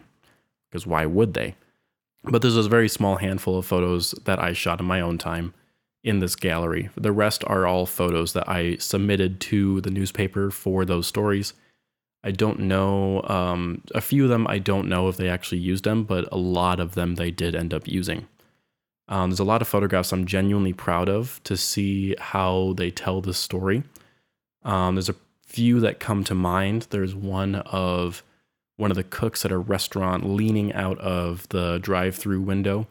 because 0.70 0.86
why 0.86 1.06
would 1.06 1.34
they? 1.34 1.56
But 2.26 2.42
there's 2.42 2.58
a 2.58 2.64
very 2.64 2.90
small 2.90 3.16
handful 3.16 3.58
of 3.58 3.66
photos 3.66 4.12
that 4.26 4.40
I 4.40 4.52
shot 4.52 4.82
in 4.82 4.86
my 4.86 5.00
own 5.00 5.18
time 5.18 5.54
in 6.04 6.20
this 6.20 6.36
gallery. 6.36 6.90
The 6.96 7.14
rest 7.14 7.42
are 7.48 7.66
all 7.66 7.86
photos 7.86 8.34
that 8.34 8.50
I 8.50 8.76
submitted 8.76 9.40
to 9.42 9.80
the 9.80 9.92
newspaper 9.92 10.52
for 10.52 10.84
those 10.84 11.08
stories. 11.08 11.54
I 12.24 12.32
don't 12.32 12.60
know, 12.60 13.24
um, 13.24 13.82
a 13.96 14.02
few 14.02 14.24
of 14.24 14.30
them, 14.30 14.46
I 14.48 14.60
don't 14.60 14.88
know 14.88 15.10
if 15.10 15.18
they 15.18 15.28
actually 15.28 15.58
used 15.58 15.86
them, 15.86 16.04
but 16.04 16.28
a 16.32 16.38
lot 16.38 16.80
of 16.80 16.94
them 16.94 17.16
they 17.16 17.32
did 17.32 17.56
end 17.56 17.74
up 17.74 17.88
using. 17.88 18.28
Um, 19.08 19.30
there's 19.30 19.40
a 19.40 19.44
lot 19.44 19.62
of 19.62 19.68
photographs 19.68 20.14
I'm 20.14 20.26
genuinely 20.26 20.72
proud 20.72 21.10
of 21.10 21.42
to 21.44 21.58
see 21.58 22.16
how 22.20 22.74
they 22.78 22.92
tell 22.92 23.22
the 23.22 23.34
story. 23.34 23.84
Um, 24.64 24.96
there's 24.96 25.10
a 25.10 25.16
few 25.46 25.80
that 25.82 26.00
come 26.00 26.24
to 26.26 26.36
mind. 26.36 26.88
There's 26.92 27.16
one 27.16 27.56
of 27.56 28.24
one 28.78 28.90
of 28.90 28.98
the 28.98 29.04
cooks 29.04 29.44
at 29.44 29.52
a 29.52 29.58
restaurant 29.58 30.26
leaning 30.26 30.74
out 30.74 30.98
of 31.00 31.48
the 31.50 31.78
drive-through 31.80 32.42
window 32.42 32.88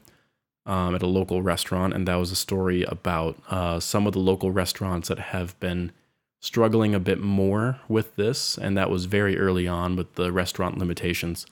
um, 0.67 0.95
at 0.95 1.03
a 1.03 1.07
local 1.07 1.43
restaurant, 1.43 1.95
and 1.95 2.07
that 2.07 2.15
was 2.17 2.31
a 2.31 2.37
story 2.37 2.85
about 2.85 3.37
uh, 3.49 3.81
some 3.81 4.07
of 4.07 4.13
the 4.13 4.21
local 4.21 4.51
restaurants 4.51 5.09
that 5.09 5.19
have 5.19 5.59
been 5.59 5.91
struggling 6.40 6.94
a 6.94 7.00
bit 7.00 7.20
more 7.20 7.78
with 7.88 8.16
this, 8.16 8.59
and 8.59 8.76
that 8.76 8.90
was 8.90 9.04
very 9.04 9.38
early 9.38 9.68
on 9.68 9.94
with 9.94 10.14
the 10.14 10.32
restaurant 10.32 10.78
limitations. 10.78 11.47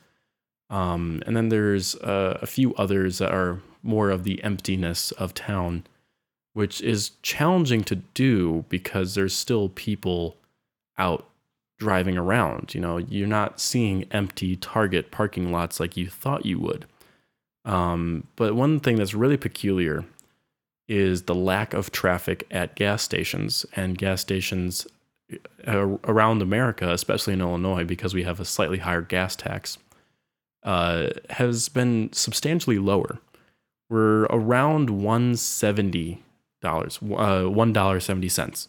Um, 0.70 1.22
and 1.26 1.36
then 1.36 1.50
there's 1.50 1.94
uh, 1.96 2.38
a 2.42 2.46
few 2.46 2.74
others 2.74 3.18
that 3.18 3.32
are 3.32 3.60
more 3.82 4.10
of 4.10 4.24
the 4.24 4.42
emptiness 4.42 5.12
of 5.12 5.34
town, 5.34 5.84
which 6.54 6.80
is 6.80 7.12
challenging 7.22 7.84
to 7.84 7.96
do 7.96 8.64
because 8.68 9.14
there's 9.14 9.34
still 9.34 9.68
people 9.68 10.36
out 10.96 11.28
driving 11.78 12.18
around. 12.18 12.74
You 12.74 12.80
know, 12.80 12.96
you're 12.96 13.26
not 13.28 13.60
seeing 13.60 14.04
empty 14.10 14.56
Target 14.56 15.10
parking 15.10 15.52
lots 15.52 15.78
like 15.78 15.96
you 15.96 16.08
thought 16.08 16.46
you 16.46 16.58
would. 16.58 16.86
Um, 17.64 18.26
but 18.36 18.54
one 18.54 18.80
thing 18.80 18.96
that's 18.96 19.14
really 19.14 19.36
peculiar 19.36 20.04
is 20.88 21.22
the 21.24 21.34
lack 21.34 21.74
of 21.74 21.92
traffic 21.92 22.46
at 22.50 22.74
gas 22.74 23.02
stations 23.02 23.66
and 23.76 23.98
gas 23.98 24.20
stations 24.22 24.86
uh, 25.66 25.98
around 26.04 26.40
America, 26.40 26.90
especially 26.92 27.34
in 27.34 27.40
Illinois, 27.40 27.84
because 27.84 28.14
we 28.14 28.22
have 28.22 28.40
a 28.40 28.44
slightly 28.44 28.78
higher 28.78 29.02
gas 29.02 29.36
tax, 29.36 29.76
uh, 30.62 31.08
has 31.30 31.68
been 31.68 32.10
substantially 32.12 32.78
lower. 32.78 33.18
We're 33.90 34.24
around 34.24 34.90
one 34.90 35.36
seventy 35.36 36.22
dollars, 36.62 36.98
uh, 37.02 37.44
one 37.44 37.72
dollar 37.72 38.00
seventy 38.00 38.28
cents 38.28 38.68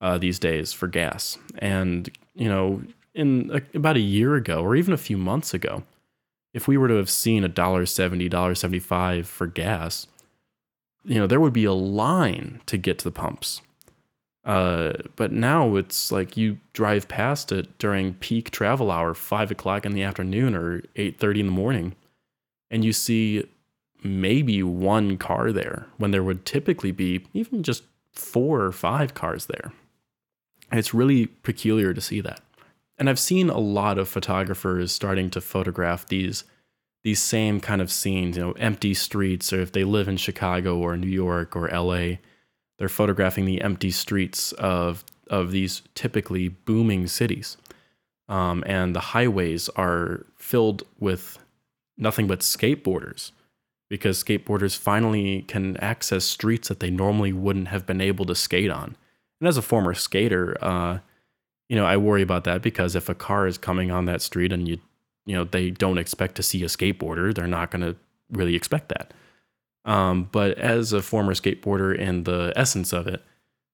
uh, 0.00 0.18
these 0.18 0.38
days 0.38 0.72
for 0.72 0.88
gas, 0.88 1.38
and 1.58 2.10
you 2.34 2.48
know, 2.48 2.82
in 3.14 3.50
a, 3.52 3.76
about 3.76 3.96
a 3.96 4.00
year 4.00 4.34
ago 4.34 4.62
or 4.62 4.74
even 4.74 4.92
a 4.92 4.98
few 4.98 5.16
months 5.16 5.54
ago, 5.54 5.84
if 6.52 6.66
we 6.66 6.76
were 6.76 6.88
to 6.88 6.94
have 6.94 7.10
seen 7.10 7.44
a 7.44 7.48
dollar 7.48 7.86
seventy, 7.86 8.28
dollar 8.28 8.54
seventy 8.54 8.80
five 8.80 9.28
for 9.28 9.46
gas, 9.46 10.08
you 11.04 11.16
know, 11.16 11.26
there 11.26 11.40
would 11.40 11.52
be 11.52 11.64
a 11.64 11.72
line 11.72 12.60
to 12.66 12.76
get 12.76 12.98
to 12.98 13.04
the 13.04 13.10
pumps. 13.10 13.60
Uh, 14.44 14.92
but 15.16 15.32
now 15.32 15.76
it's 15.76 16.12
like 16.12 16.36
you 16.36 16.58
drive 16.74 17.08
past 17.08 17.50
it 17.50 17.78
during 17.78 18.14
peak 18.14 18.50
travel 18.50 18.90
hour, 18.90 19.14
five 19.14 19.50
o'clock 19.50 19.86
in 19.86 19.92
the 19.92 20.02
afternoon 20.02 20.54
or 20.54 20.82
eight 20.96 21.18
thirty 21.18 21.40
in 21.40 21.46
the 21.46 21.52
morning, 21.52 21.94
and 22.70 22.84
you 22.84 22.92
see 22.92 23.48
maybe 24.02 24.62
one 24.62 25.16
car 25.16 25.50
there 25.50 25.86
when 25.96 26.10
there 26.10 26.22
would 26.22 26.44
typically 26.44 26.92
be 26.92 27.24
even 27.32 27.62
just 27.62 27.84
four 28.12 28.60
or 28.60 28.70
five 28.72 29.14
cars 29.14 29.46
there. 29.46 29.72
it's 30.72 30.94
really 30.94 31.26
peculiar 31.26 31.94
to 31.94 32.00
see 32.00 32.20
that. 32.20 32.40
And 32.98 33.08
I've 33.08 33.18
seen 33.18 33.50
a 33.50 33.58
lot 33.58 33.98
of 33.98 34.08
photographers 34.08 34.92
starting 34.92 35.30
to 35.30 35.40
photograph 35.40 36.06
these 36.06 36.44
these 37.04 37.22
same 37.22 37.60
kind 37.60 37.80
of 37.80 37.92
scenes, 37.92 38.36
you 38.36 38.42
know, 38.42 38.52
empty 38.52 38.94
streets, 38.94 39.52
or 39.52 39.60
if 39.60 39.72
they 39.72 39.84
live 39.84 40.08
in 40.08 40.16
Chicago 40.16 40.78
or 40.78 40.96
New 40.96 41.06
York 41.06 41.54
or 41.54 41.68
LA, 41.68 42.16
they're 42.78 42.88
photographing 42.88 43.44
the 43.44 43.60
empty 43.60 43.90
streets 43.90 44.52
of 44.52 45.04
of 45.28 45.52
these 45.52 45.82
typically 45.94 46.48
booming 46.48 47.06
cities. 47.06 47.56
Um, 48.28 48.64
and 48.66 48.94
the 48.94 49.00
highways 49.00 49.68
are 49.70 50.26
filled 50.36 50.82
with 50.98 51.38
nothing 51.96 52.26
but 52.26 52.40
skateboarders 52.40 53.32
because 53.90 54.22
skateboarders 54.22 54.76
finally 54.76 55.42
can 55.42 55.76
access 55.76 56.24
streets 56.24 56.68
that 56.68 56.80
they 56.80 56.90
normally 56.90 57.32
wouldn't 57.32 57.68
have 57.68 57.86
been 57.86 58.00
able 58.00 58.24
to 58.26 58.34
skate 58.34 58.70
on. 58.70 58.96
And 59.40 59.48
as 59.48 59.56
a 59.58 59.62
former 59.62 59.94
skater, 59.94 60.56
uh, 60.62 60.98
you 61.68 61.76
know, 61.76 61.84
I 61.84 61.96
worry 61.96 62.22
about 62.22 62.44
that 62.44 62.62
because 62.62 62.94
if 62.94 63.08
a 63.08 63.14
car 63.14 63.46
is 63.46 63.58
coming 63.58 63.90
on 63.90 64.06
that 64.06 64.22
street 64.22 64.52
and 64.52 64.66
you, 64.66 64.78
you 65.26 65.34
know, 65.34 65.44
they 65.44 65.70
don't 65.70 65.98
expect 65.98 66.34
to 66.36 66.42
see 66.42 66.62
a 66.62 66.66
skateboarder, 66.66 67.34
they're 67.34 67.46
not 67.46 67.70
going 67.70 67.82
to 67.82 67.96
really 68.30 68.54
expect 68.54 68.88
that. 68.90 69.12
Um, 69.84 70.28
but 70.32 70.58
as 70.58 70.92
a 70.92 71.02
former 71.02 71.34
skateboarder 71.34 71.98
and 72.00 72.24
the 72.24 72.52
essence 72.56 72.92
of 72.92 73.06
it, 73.06 73.22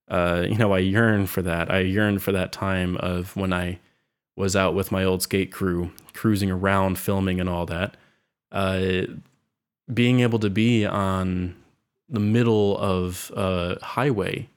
uh, 0.09 0.45
you 0.47 0.57
know, 0.57 0.73
I 0.73 0.79
yearn 0.79 1.25
for 1.25 1.41
that. 1.41 1.71
I 1.71 1.79
yearn 1.79 2.19
for 2.19 2.31
that 2.33 2.51
time 2.51 2.97
of 2.97 3.35
when 3.35 3.53
I 3.53 3.79
was 4.35 4.55
out 4.55 4.75
with 4.75 4.91
my 4.91 5.03
old 5.03 5.21
skate 5.21 5.51
crew, 5.51 5.91
cruising 6.13 6.51
around, 6.51 6.99
filming, 6.99 7.39
and 7.39 7.49
all 7.49 7.65
that. 7.67 7.95
Uh, 8.51 9.03
being 9.93 10.19
able 10.19 10.39
to 10.39 10.49
be 10.49 10.85
on 10.85 11.55
the 12.09 12.19
middle 12.19 12.77
of 12.77 13.31
a 13.35 13.77
highway 13.83 14.49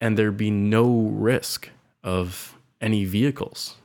and 0.00 0.18
there 0.18 0.32
be 0.32 0.50
no 0.50 0.90
risk 0.90 1.68
of 2.02 2.58
any 2.80 3.04
vehicles. 3.04 3.76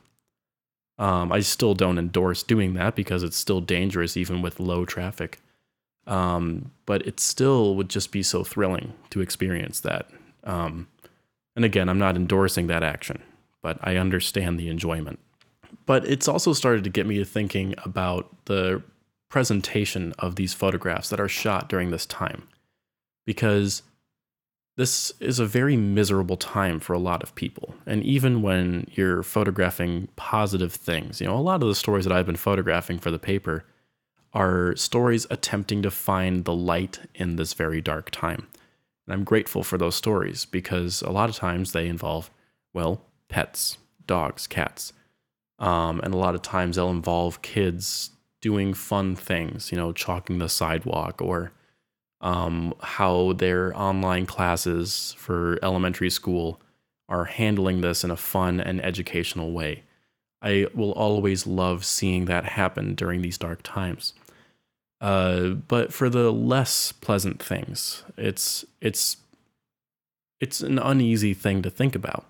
Um, 1.00 1.32
I 1.32 1.42
still 1.42 1.74
don't 1.74 2.00
endorse 2.00 2.44
doing 2.44 2.74
that 2.74 2.96
because 2.96 3.24
it's 3.24 3.38
still 3.38 3.62
dangerous 3.62 4.18
even 4.18 4.42
with 4.42 4.60
low 4.60 4.86
traffic. 4.86 5.40
Um, 6.08 6.72
but 6.86 7.06
it 7.06 7.20
still 7.20 7.76
would 7.76 7.90
just 7.90 8.12
be 8.12 8.24
so 8.24 8.44
thrilling 8.44 8.94
to 9.10 9.22
experience 9.22 9.82
that. 9.82 10.10
Um, 10.44 10.88
and 11.56 11.66
again, 11.66 11.90
I'm 11.90 12.00
not 12.00 12.16
endorsing 12.16 12.68
that 12.68 12.84
action, 12.84 13.22
but 13.62 13.78
I 13.82 13.98
understand 13.98 14.60
the 14.60 14.70
enjoyment. 14.70 15.20
But 15.86 16.06
it's 16.06 16.28
also 16.28 16.54
started 16.54 16.84
to 16.86 16.90
get 16.90 17.06
me 17.06 17.24
thinking 17.24 17.76
about 17.84 18.46
the 18.46 18.82
presentation 19.30 20.14
of 20.20 20.36
these 20.36 20.54
photographs 20.54 21.10
that 21.10 21.20
are 21.20 21.28
shot 21.28 21.68
during 21.68 21.92
this 21.92 22.06
time. 22.06 22.48
Because 23.26 23.84
this 24.78 25.12
is 25.20 25.40
a 25.40 25.46
very 25.46 25.76
miserable 25.76 26.38
time 26.38 26.80
for 26.80 26.94
a 26.94 27.00
lot 27.00 27.24
of 27.24 27.34
people. 27.34 27.74
And 27.88 28.04
even 28.04 28.44
when 28.44 28.88
you're 28.94 29.24
photographing 29.24 30.08
positive 30.16 30.72
things, 30.72 31.20
you 31.20 31.26
know, 31.26 31.36
a 31.36 31.42
lot 31.42 31.64
of 31.64 31.68
the 31.68 31.76
stories 31.76 32.06
that 32.06 32.14
I've 32.14 32.28
been 32.28 32.36
photographing 32.36 33.00
for 33.00 33.10
the 33.10 33.20
paper 33.20 33.66
are 34.34 34.76
stories 34.76 35.26
attempting 35.32 35.82
to 35.82 35.90
find 35.90 36.46
the 36.46 36.54
light 36.54 37.00
in 37.16 37.38
this 37.38 37.54
very 37.54 37.82
dark 37.82 38.12
time. 38.12 38.48
And 39.08 39.16
I'm 39.16 39.24
grateful 39.24 39.64
for 39.64 39.80
those 39.80 39.96
stories 39.96 40.46
because 40.46 41.02
a 41.02 41.10
lot 41.10 41.30
of 41.30 41.36
times 41.36 41.72
they 41.72 41.88
involve, 41.88 42.30
well, 42.72 43.02
pets, 43.30 43.80
dogs, 44.06 44.46
cats. 44.46 44.94
Um, 45.58 46.02
and 46.04 46.14
a 46.14 46.18
lot 46.18 46.36
of 46.36 46.44
times 46.44 46.76
they'll 46.76 46.92
involve 46.92 47.42
kids 47.42 48.12
doing 48.42 48.76
fun 48.76 49.16
things, 49.16 49.72
you 49.72 49.78
know, 49.78 49.92
chalking 49.92 50.38
the 50.38 50.50
sidewalk 50.50 51.20
or 51.20 51.52
um, 52.22 52.74
how 52.82 53.34
their 53.34 53.78
online 53.78 54.26
classes 54.26 55.16
for 55.18 55.60
elementary 55.62 56.10
school 56.10 56.60
are 57.10 57.26
handling 57.26 57.82
this 57.82 58.04
in 58.04 58.12
a 58.12 58.18
fun 58.18 58.60
and 58.60 58.84
educational 58.84 59.52
way. 59.52 59.84
I 60.42 60.68
will 60.74 60.92
always 60.92 61.48
love 61.48 61.86
seeing 61.86 62.26
that 62.26 62.46
happen 62.46 62.96
during 62.96 63.22
these 63.22 63.38
dark 63.38 63.62
times. 63.64 64.14
Uh, 65.00 65.50
but 65.50 65.94
for 65.94 66.10
the 66.10 66.32
less 66.32 66.92
pleasant 66.92 67.42
things, 67.42 68.04
it's 68.18 68.66
it's 68.82 69.18
it's 70.40 70.62
an 70.62 70.80
uneasy 70.80 71.34
thing 71.34 71.62
to 71.62 71.70
think 71.70 71.96
about 71.96 72.26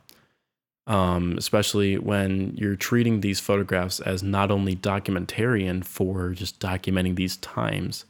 um, 0.87 1.35
especially 1.37 1.97
when 1.97 2.55
you're 2.55 2.77
treating 2.77 3.19
these 3.19 3.41
photographs 3.41 3.99
as 3.99 4.23
not 4.23 4.49
only 4.49 4.75
documentarian 4.75 5.83
for 5.83 6.29
just 6.29 6.59
documenting 6.59 7.15
these 7.15 7.35
times, 7.37 8.05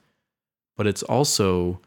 but 0.77 0.88
it's 0.88 1.03
also 1.03 1.81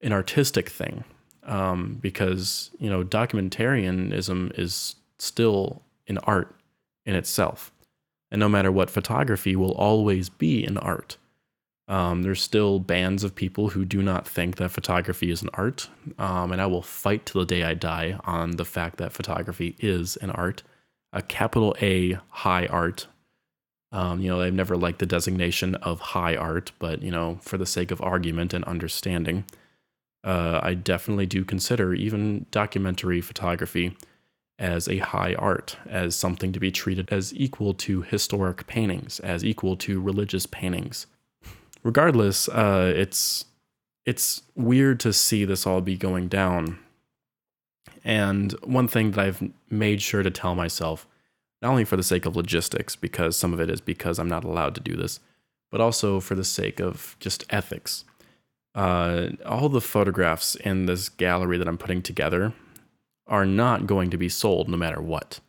an 0.00 0.12
artistic 0.12 0.70
thing 0.70 1.04
um, 1.42 1.98
because 2.00 2.70
you 2.78 2.88
know 2.88 3.04
documentarianism 3.04 4.58
is 4.58 4.96
still 5.18 5.82
an 6.08 6.18
art 6.18 6.54
in 7.04 7.14
itself, 7.14 7.72
and 8.30 8.40
no 8.40 8.48
matter 8.48 8.72
what, 8.72 8.90
photography 8.90 9.54
will 9.54 9.72
always 9.72 10.28
be 10.28 10.64
an 10.64 10.78
art. 10.78 11.18
Um, 11.88 12.22
there's 12.24 12.42
still 12.42 12.80
bands 12.80 13.22
of 13.22 13.34
people 13.34 13.68
who 13.68 13.84
do 13.84 14.02
not 14.02 14.26
think 14.26 14.56
that 14.56 14.72
photography 14.72 15.30
is 15.30 15.42
an 15.42 15.50
art, 15.54 15.88
um, 16.18 16.50
and 16.50 16.60
I 16.60 16.66
will 16.66 16.82
fight 16.82 17.26
till 17.26 17.42
the 17.42 17.46
day 17.46 17.62
I 17.62 17.74
die 17.74 18.18
on 18.24 18.52
the 18.52 18.64
fact 18.64 18.96
that 18.98 19.12
photography 19.12 19.76
is 19.78 20.16
an 20.16 20.30
art, 20.32 20.62
a 21.12 21.22
capital 21.22 21.76
A 21.80 22.18
high 22.28 22.66
art. 22.66 23.06
Um, 23.96 24.20
you 24.20 24.28
know, 24.28 24.40
I've 24.40 24.54
never 24.54 24.76
liked 24.76 24.98
the 24.98 25.06
designation 25.06 25.74
of 25.76 26.00
high 26.00 26.36
art, 26.36 26.72
but 26.78 27.02
you 27.02 27.10
know, 27.10 27.38
for 27.42 27.56
the 27.56 27.66
sake 27.66 27.90
of 27.90 28.00
argument 28.02 28.52
and 28.52 28.64
understanding, 28.64 29.44
uh, 30.24 30.60
I 30.62 30.74
definitely 30.74 31.26
do 31.26 31.44
consider 31.44 31.94
even 31.94 32.46
documentary 32.50 33.20
photography 33.20 33.96
as 34.58 34.88
a 34.88 34.98
high 34.98 35.34
art, 35.34 35.76
as 35.88 36.16
something 36.16 36.52
to 36.52 36.60
be 36.60 36.70
treated 36.70 37.08
as 37.12 37.34
equal 37.34 37.74
to 37.74 38.02
historic 38.02 38.66
paintings, 38.66 39.20
as 39.20 39.44
equal 39.44 39.76
to 39.76 40.00
religious 40.00 40.46
paintings 40.46 41.06
regardless, 41.86 42.48
uh, 42.48 42.92
it's 42.94 43.44
it's 44.04 44.42
weird 44.54 45.00
to 45.00 45.12
see 45.12 45.44
this 45.44 45.66
all 45.66 45.80
be 45.80 45.96
going 45.96 46.28
down. 46.28 46.78
And 48.04 48.52
one 48.62 48.88
thing 48.88 49.12
that 49.12 49.24
I've 49.24 49.50
made 49.70 50.02
sure 50.02 50.22
to 50.22 50.30
tell 50.30 50.54
myself, 50.54 51.06
not 51.62 51.70
only 51.70 51.84
for 51.84 51.96
the 51.96 52.02
sake 52.02 52.26
of 52.26 52.36
logistics, 52.36 52.96
because 52.96 53.36
some 53.36 53.52
of 53.52 53.60
it 53.60 53.70
is 53.70 53.80
because 53.80 54.18
I'm 54.18 54.28
not 54.28 54.44
allowed 54.44 54.74
to 54.74 54.80
do 54.80 54.96
this, 54.96 55.20
but 55.70 55.80
also 55.80 56.20
for 56.20 56.34
the 56.34 56.44
sake 56.44 56.80
of 56.80 57.16
just 57.20 57.44
ethics. 57.50 58.04
Uh, 58.74 59.28
all 59.46 59.68
the 59.68 59.80
photographs 59.80 60.54
in 60.54 60.86
this 60.86 61.08
gallery 61.08 61.56
that 61.56 61.66
I'm 61.66 61.78
putting 61.78 62.02
together 62.02 62.52
are 63.26 63.46
not 63.46 63.86
going 63.86 64.10
to 64.10 64.18
be 64.18 64.28
sold 64.28 64.68
no 64.68 64.76
matter 64.76 65.00
what. 65.00 65.40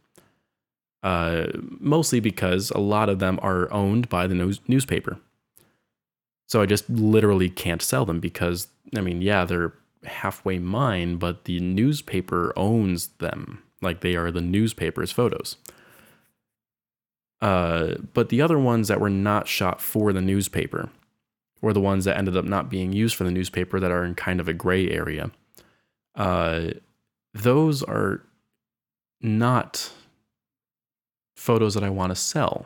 Uh, 1.04 1.48
mostly 1.80 2.20
because 2.20 2.72
a 2.72 2.80
lot 2.80 3.10
of 3.10 3.20
them 3.20 3.40
are 3.42 3.72
owned 3.72 4.10
by 4.10 4.28
the 4.28 4.36
news- 4.36 4.62
newspaper. 4.68 5.20
So 6.48 6.62
I 6.62 6.66
just 6.66 6.90
literally 6.90 7.50
can't 7.50 7.82
sell 7.82 8.06
them 8.06 8.20
because, 8.20 8.68
I 8.96 9.02
mean, 9.02 9.22
yeah, 9.22 9.46
they're 9.46 9.74
halfway 10.06 10.60
mine, 10.60 11.18
but 11.18 11.44
the 11.44 11.60
newspaper 11.60 12.54
owns 12.56 13.08
them. 13.20 13.62
Like 13.82 14.00
they 14.00 14.16
are 14.16 14.32
the 14.32 14.42
newspaper's 14.42 15.12
photos. 15.12 15.58
Uh, 17.42 17.96
but 18.14 18.30
the 18.30 18.42
other 18.42 18.58
ones 18.58 18.88
that 18.88 19.00
were 19.00 19.10
not 19.10 19.48
shot 19.48 19.80
for 19.82 20.12
the 20.12 20.22
newspaper, 20.22 20.90
or 21.62 21.74
the 21.74 21.82
ones 21.82 22.06
that 22.06 22.18
ended 22.18 22.36
up 22.38 22.46
not 22.46 22.70
being 22.70 22.94
used 22.94 23.16
for 23.16 23.24
the 23.24 23.32
newspaper 23.32 23.80
that 23.80 23.92
are 23.92 24.04
in 24.04 24.16
kind 24.16 24.40
of 24.40 24.48
a 24.48 24.54
gray 24.54 24.90
area, 24.90 25.32
uh, 26.16 26.68
those 27.34 27.84
are 27.84 28.24
not 29.22 29.92
photos 31.36 31.74
that 31.76 31.84
I 31.84 31.90
want 31.90 32.12
to 32.12 32.16
sell. 32.16 32.66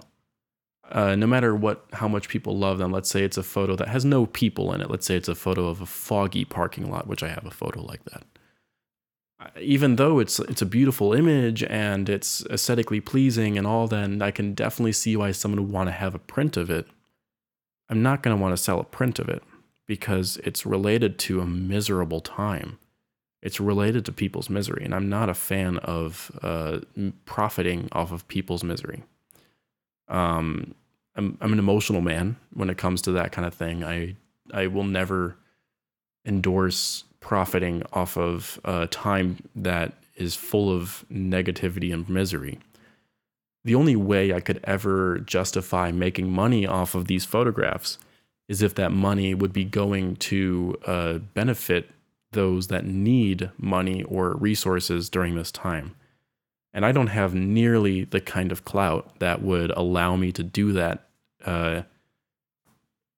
Uh, 0.89 1.15
no 1.15 1.25
matter 1.25 1.55
what, 1.55 1.85
how 1.93 2.07
much 2.07 2.27
people 2.27 2.57
love 2.57 2.77
them. 2.77 2.91
Let's 2.91 3.09
say 3.09 3.23
it's 3.23 3.37
a 3.37 3.43
photo 3.43 3.75
that 3.77 3.87
has 3.87 4.03
no 4.03 4.25
people 4.25 4.73
in 4.73 4.81
it. 4.81 4.89
Let's 4.89 5.05
say 5.05 5.15
it's 5.15 5.29
a 5.29 5.35
photo 5.35 5.67
of 5.67 5.79
a 5.79 5.85
foggy 5.85 6.43
parking 6.43 6.91
lot, 6.91 7.07
which 7.07 7.23
I 7.23 7.29
have 7.29 7.45
a 7.45 7.51
photo 7.51 7.81
like 7.81 8.03
that. 8.05 8.23
Even 9.59 9.95
though 9.95 10.19
it's 10.19 10.39
it's 10.39 10.61
a 10.61 10.65
beautiful 10.65 11.13
image 11.13 11.63
and 11.63 12.09
it's 12.09 12.45
aesthetically 12.47 13.01
pleasing 13.01 13.57
and 13.57 13.65
all, 13.65 13.87
then 13.87 14.21
I 14.21 14.31
can 14.31 14.53
definitely 14.53 14.91
see 14.91 15.15
why 15.15 15.31
someone 15.31 15.61
would 15.61 15.71
want 15.71 15.87
to 15.87 15.93
have 15.93 16.15
a 16.15 16.19
print 16.19 16.57
of 16.57 16.69
it. 16.69 16.87
I'm 17.89 18.01
not 18.01 18.23
going 18.23 18.35
to 18.35 18.41
want 18.41 18.55
to 18.55 18.63
sell 18.63 18.79
a 18.79 18.85
print 18.85 19.19
of 19.19 19.27
it 19.29 19.43
because 19.87 20.37
it's 20.43 20.65
related 20.65 21.19
to 21.19 21.41
a 21.41 21.45
miserable 21.45 22.21
time. 22.21 22.79
It's 23.41 23.59
related 23.59 24.05
to 24.05 24.11
people's 24.11 24.49
misery, 24.49 24.85
and 24.85 24.93
I'm 24.93 25.09
not 25.09 25.27
a 25.27 25.33
fan 25.33 25.77
of 25.79 26.31
uh, 26.43 26.79
profiting 27.25 27.89
off 27.91 28.11
of 28.11 28.27
people's 28.27 28.63
misery. 28.63 29.03
Um, 30.07 30.75
I'm 31.15 31.37
I'm 31.41 31.51
an 31.51 31.59
emotional 31.59 32.01
man 32.01 32.37
when 32.53 32.69
it 32.69 32.77
comes 32.77 33.01
to 33.03 33.11
that 33.13 33.31
kind 33.31 33.47
of 33.47 33.53
thing. 33.53 33.83
I 33.83 34.15
I 34.53 34.67
will 34.67 34.83
never 34.83 35.37
endorse 36.25 37.03
profiting 37.21 37.83
off 37.93 38.17
of 38.17 38.59
a 38.65 38.87
time 38.87 39.37
that 39.55 39.93
is 40.15 40.35
full 40.35 40.75
of 40.75 41.05
negativity 41.11 41.93
and 41.93 42.09
misery. 42.09 42.59
The 43.63 43.75
only 43.75 43.95
way 43.95 44.33
I 44.33 44.39
could 44.39 44.59
ever 44.63 45.19
justify 45.19 45.91
making 45.91 46.31
money 46.31 46.65
off 46.65 46.95
of 46.95 47.05
these 47.05 47.25
photographs 47.25 47.97
is 48.49 48.61
if 48.61 48.75
that 48.75 48.91
money 48.91 49.33
would 49.33 49.53
be 49.53 49.63
going 49.63 50.15
to 50.17 50.77
uh, 50.85 51.13
benefit 51.33 51.89
those 52.31 52.67
that 52.67 52.85
need 52.85 53.49
money 53.57 54.03
or 54.03 54.33
resources 54.35 55.09
during 55.09 55.35
this 55.35 55.51
time. 55.51 55.95
And 56.73 56.85
I 56.85 56.91
don't 56.91 57.07
have 57.07 57.35
nearly 57.35 58.05
the 58.05 58.21
kind 58.21 58.51
of 58.51 58.65
clout 58.65 59.19
that 59.19 59.41
would 59.41 59.71
allow 59.71 60.15
me 60.15 60.31
to 60.31 60.43
do 60.43 60.71
that, 60.73 61.07
uh, 61.45 61.83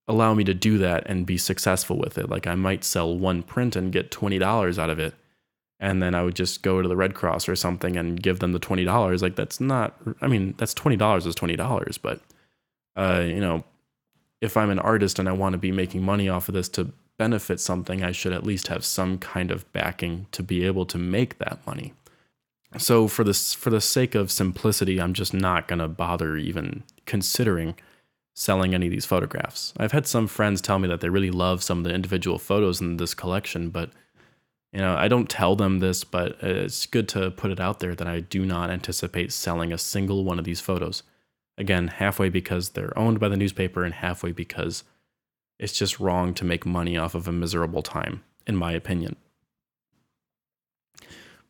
allow 0.07 0.33
me 0.33 0.43
to 0.43 0.53
do 0.53 0.77
that 0.79 1.03
and 1.07 1.25
be 1.25 1.37
successful 1.37 1.97
with 1.97 2.17
it. 2.17 2.29
Like 2.29 2.47
I 2.47 2.55
might 2.55 2.83
sell 2.83 3.17
one 3.17 3.43
print 3.43 3.75
and 3.75 3.91
get 3.91 4.11
twenty 4.11 4.39
dollars 4.39 4.77
out 4.77 4.89
of 4.89 4.99
it, 4.99 5.13
and 5.79 6.01
then 6.01 6.15
I 6.15 6.23
would 6.23 6.35
just 6.35 6.61
go 6.61 6.81
to 6.81 6.87
the 6.87 6.95
Red 6.95 7.13
Cross 7.13 7.47
or 7.47 7.55
something 7.55 7.97
and 7.97 8.21
give 8.21 8.39
them 8.39 8.51
the 8.51 8.59
twenty 8.59 8.83
dollars. 8.83 9.21
Like 9.21 9.35
that's 9.35 9.59
not. 9.59 9.95
I 10.21 10.27
mean, 10.27 10.55
that's 10.57 10.73
twenty 10.73 10.97
dollars 10.97 11.25
is 11.25 11.35
twenty 11.35 11.55
dollars, 11.55 11.97
but 11.97 12.21
uh, 12.95 13.23
you 13.25 13.39
know, 13.39 13.63
if 14.41 14.57
I'm 14.57 14.69
an 14.69 14.79
artist 14.79 15.19
and 15.19 15.29
I 15.29 15.33
want 15.33 15.53
to 15.53 15.59
be 15.59 15.71
making 15.71 16.03
money 16.03 16.29
off 16.29 16.47
of 16.49 16.53
this 16.53 16.69
to 16.69 16.91
benefit 17.17 17.59
something, 17.59 18.03
I 18.03 18.11
should 18.11 18.33
at 18.33 18.43
least 18.43 18.67
have 18.67 18.83
some 18.83 19.17
kind 19.17 19.51
of 19.51 19.71
backing 19.71 20.27
to 20.31 20.43
be 20.43 20.65
able 20.65 20.85
to 20.87 20.97
make 20.97 21.37
that 21.37 21.65
money. 21.65 21.93
So 22.77 23.07
for 23.07 23.23
this 23.23 23.53
for 23.53 23.69
the 23.69 23.81
sake 23.81 24.15
of 24.15 24.31
simplicity, 24.31 24.99
I'm 24.99 25.13
just 25.13 25.33
not 25.33 25.67
going 25.67 25.79
to 25.79 25.87
bother 25.87 26.37
even 26.37 26.83
considering 27.05 27.75
selling 28.33 28.73
any 28.73 28.87
of 28.87 28.91
these 28.91 29.05
photographs. 29.05 29.73
I've 29.77 29.91
had 29.91 30.07
some 30.07 30.27
friends 30.27 30.61
tell 30.61 30.79
me 30.79 30.87
that 30.87 31.01
they 31.01 31.09
really 31.09 31.31
love 31.31 31.63
some 31.63 31.79
of 31.79 31.83
the 31.83 31.93
individual 31.93 32.39
photos 32.39 32.81
in 32.81 32.97
this 32.97 33.13
collection, 33.13 33.69
but 33.69 33.91
you 34.71 34.79
know, 34.79 34.95
I 34.95 35.07
don't 35.07 35.29
tell 35.29 35.55
them 35.55 35.79
this, 35.79 36.03
but 36.03 36.37
it's 36.41 36.87
good 36.87 37.07
to 37.09 37.29
put 37.29 37.51
it 37.51 37.59
out 37.59 37.79
there 37.79 37.93
that 37.93 38.07
I 38.07 38.21
do 38.21 38.43
not 38.43 38.71
anticipate 38.71 39.31
selling 39.31 39.71
a 39.71 39.77
single 39.77 40.23
one 40.23 40.39
of 40.39 40.45
these 40.45 40.61
photos. 40.61 41.03
Again, 41.59 41.89
halfway 41.89 42.29
because 42.29 42.69
they're 42.69 42.97
owned 42.97 43.19
by 43.19 43.29
the 43.29 43.37
newspaper, 43.37 43.83
and 43.83 43.93
halfway 43.93 44.31
because 44.31 44.83
it's 45.59 45.73
just 45.73 45.99
wrong 45.99 46.33
to 46.33 46.43
make 46.43 46.65
money 46.65 46.97
off 46.97 47.13
of 47.13 47.27
a 47.27 47.31
miserable 47.31 47.83
time, 47.83 48.23
in 48.47 48.55
my 48.55 48.71
opinion. 48.71 49.15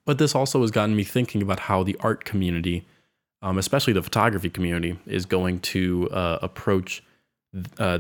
But 0.04 0.18
this 0.18 0.36
also 0.36 0.60
has 0.60 0.72
gotten 0.72 0.98
me 0.98 1.06
thinking 1.06 1.42
about 1.42 1.62
how 1.62 1.84
the 1.84 1.96
art 2.02 2.26
community, 2.26 2.86
um, 3.44 3.58
especially 3.58 3.94
the 3.94 4.02
photography 4.02 4.50
community, 4.50 4.98
is 5.06 5.26
going 5.26 5.60
to 5.60 6.10
uh, 6.10 6.40
approach 6.42 7.04
uh, 7.78 8.00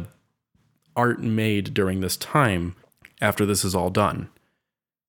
art 0.95 1.21
made 1.21 1.73
during 1.73 1.99
this 1.99 2.17
time 2.17 2.75
after 3.21 3.45
this 3.45 3.63
is 3.63 3.75
all 3.75 3.89
done. 3.89 4.29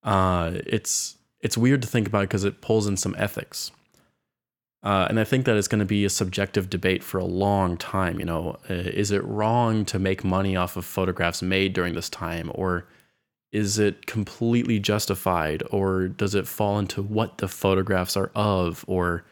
Uh, 0.02 0.52
it's 0.66 1.16
it's 1.40 1.56
weird 1.56 1.80
to 1.82 1.88
think 1.88 2.08
about 2.08 2.22
because 2.22 2.44
it 2.44 2.60
pulls 2.60 2.86
in 2.86 2.96
some 2.96 3.14
ethics. 3.16 3.70
Uh, 4.82 5.06
and 5.08 5.18
I 5.18 5.24
think 5.24 5.46
that 5.46 5.56
it's 5.56 5.68
going 5.68 5.78
to 5.78 5.86
be 5.86 6.04
a 6.04 6.10
subjective 6.10 6.68
debate 6.68 7.02
for 7.02 7.18
a 7.18 7.24
long 7.24 7.76
time. 7.76 8.18
You 8.18 8.26
know, 8.26 8.58
uh, 8.68 8.74
is 8.74 9.12
it 9.12 9.24
wrong 9.24 9.84
to 9.86 9.98
make 9.98 10.24
money 10.24 10.56
off 10.56 10.76
of 10.76 10.84
photographs 10.84 11.42
made 11.42 11.72
during 11.72 11.94
this 11.94 12.10
time, 12.10 12.50
or 12.54 12.86
is 13.52 13.78
it 13.78 14.06
completely 14.06 14.80
justified, 14.80 15.62
or 15.70 16.08
does 16.08 16.34
it 16.34 16.48
fall 16.48 16.78
into 16.78 17.02
what 17.02 17.38
the 17.38 17.48
photographs 17.48 18.16
are 18.16 18.32
of, 18.34 18.84
or 18.88 19.24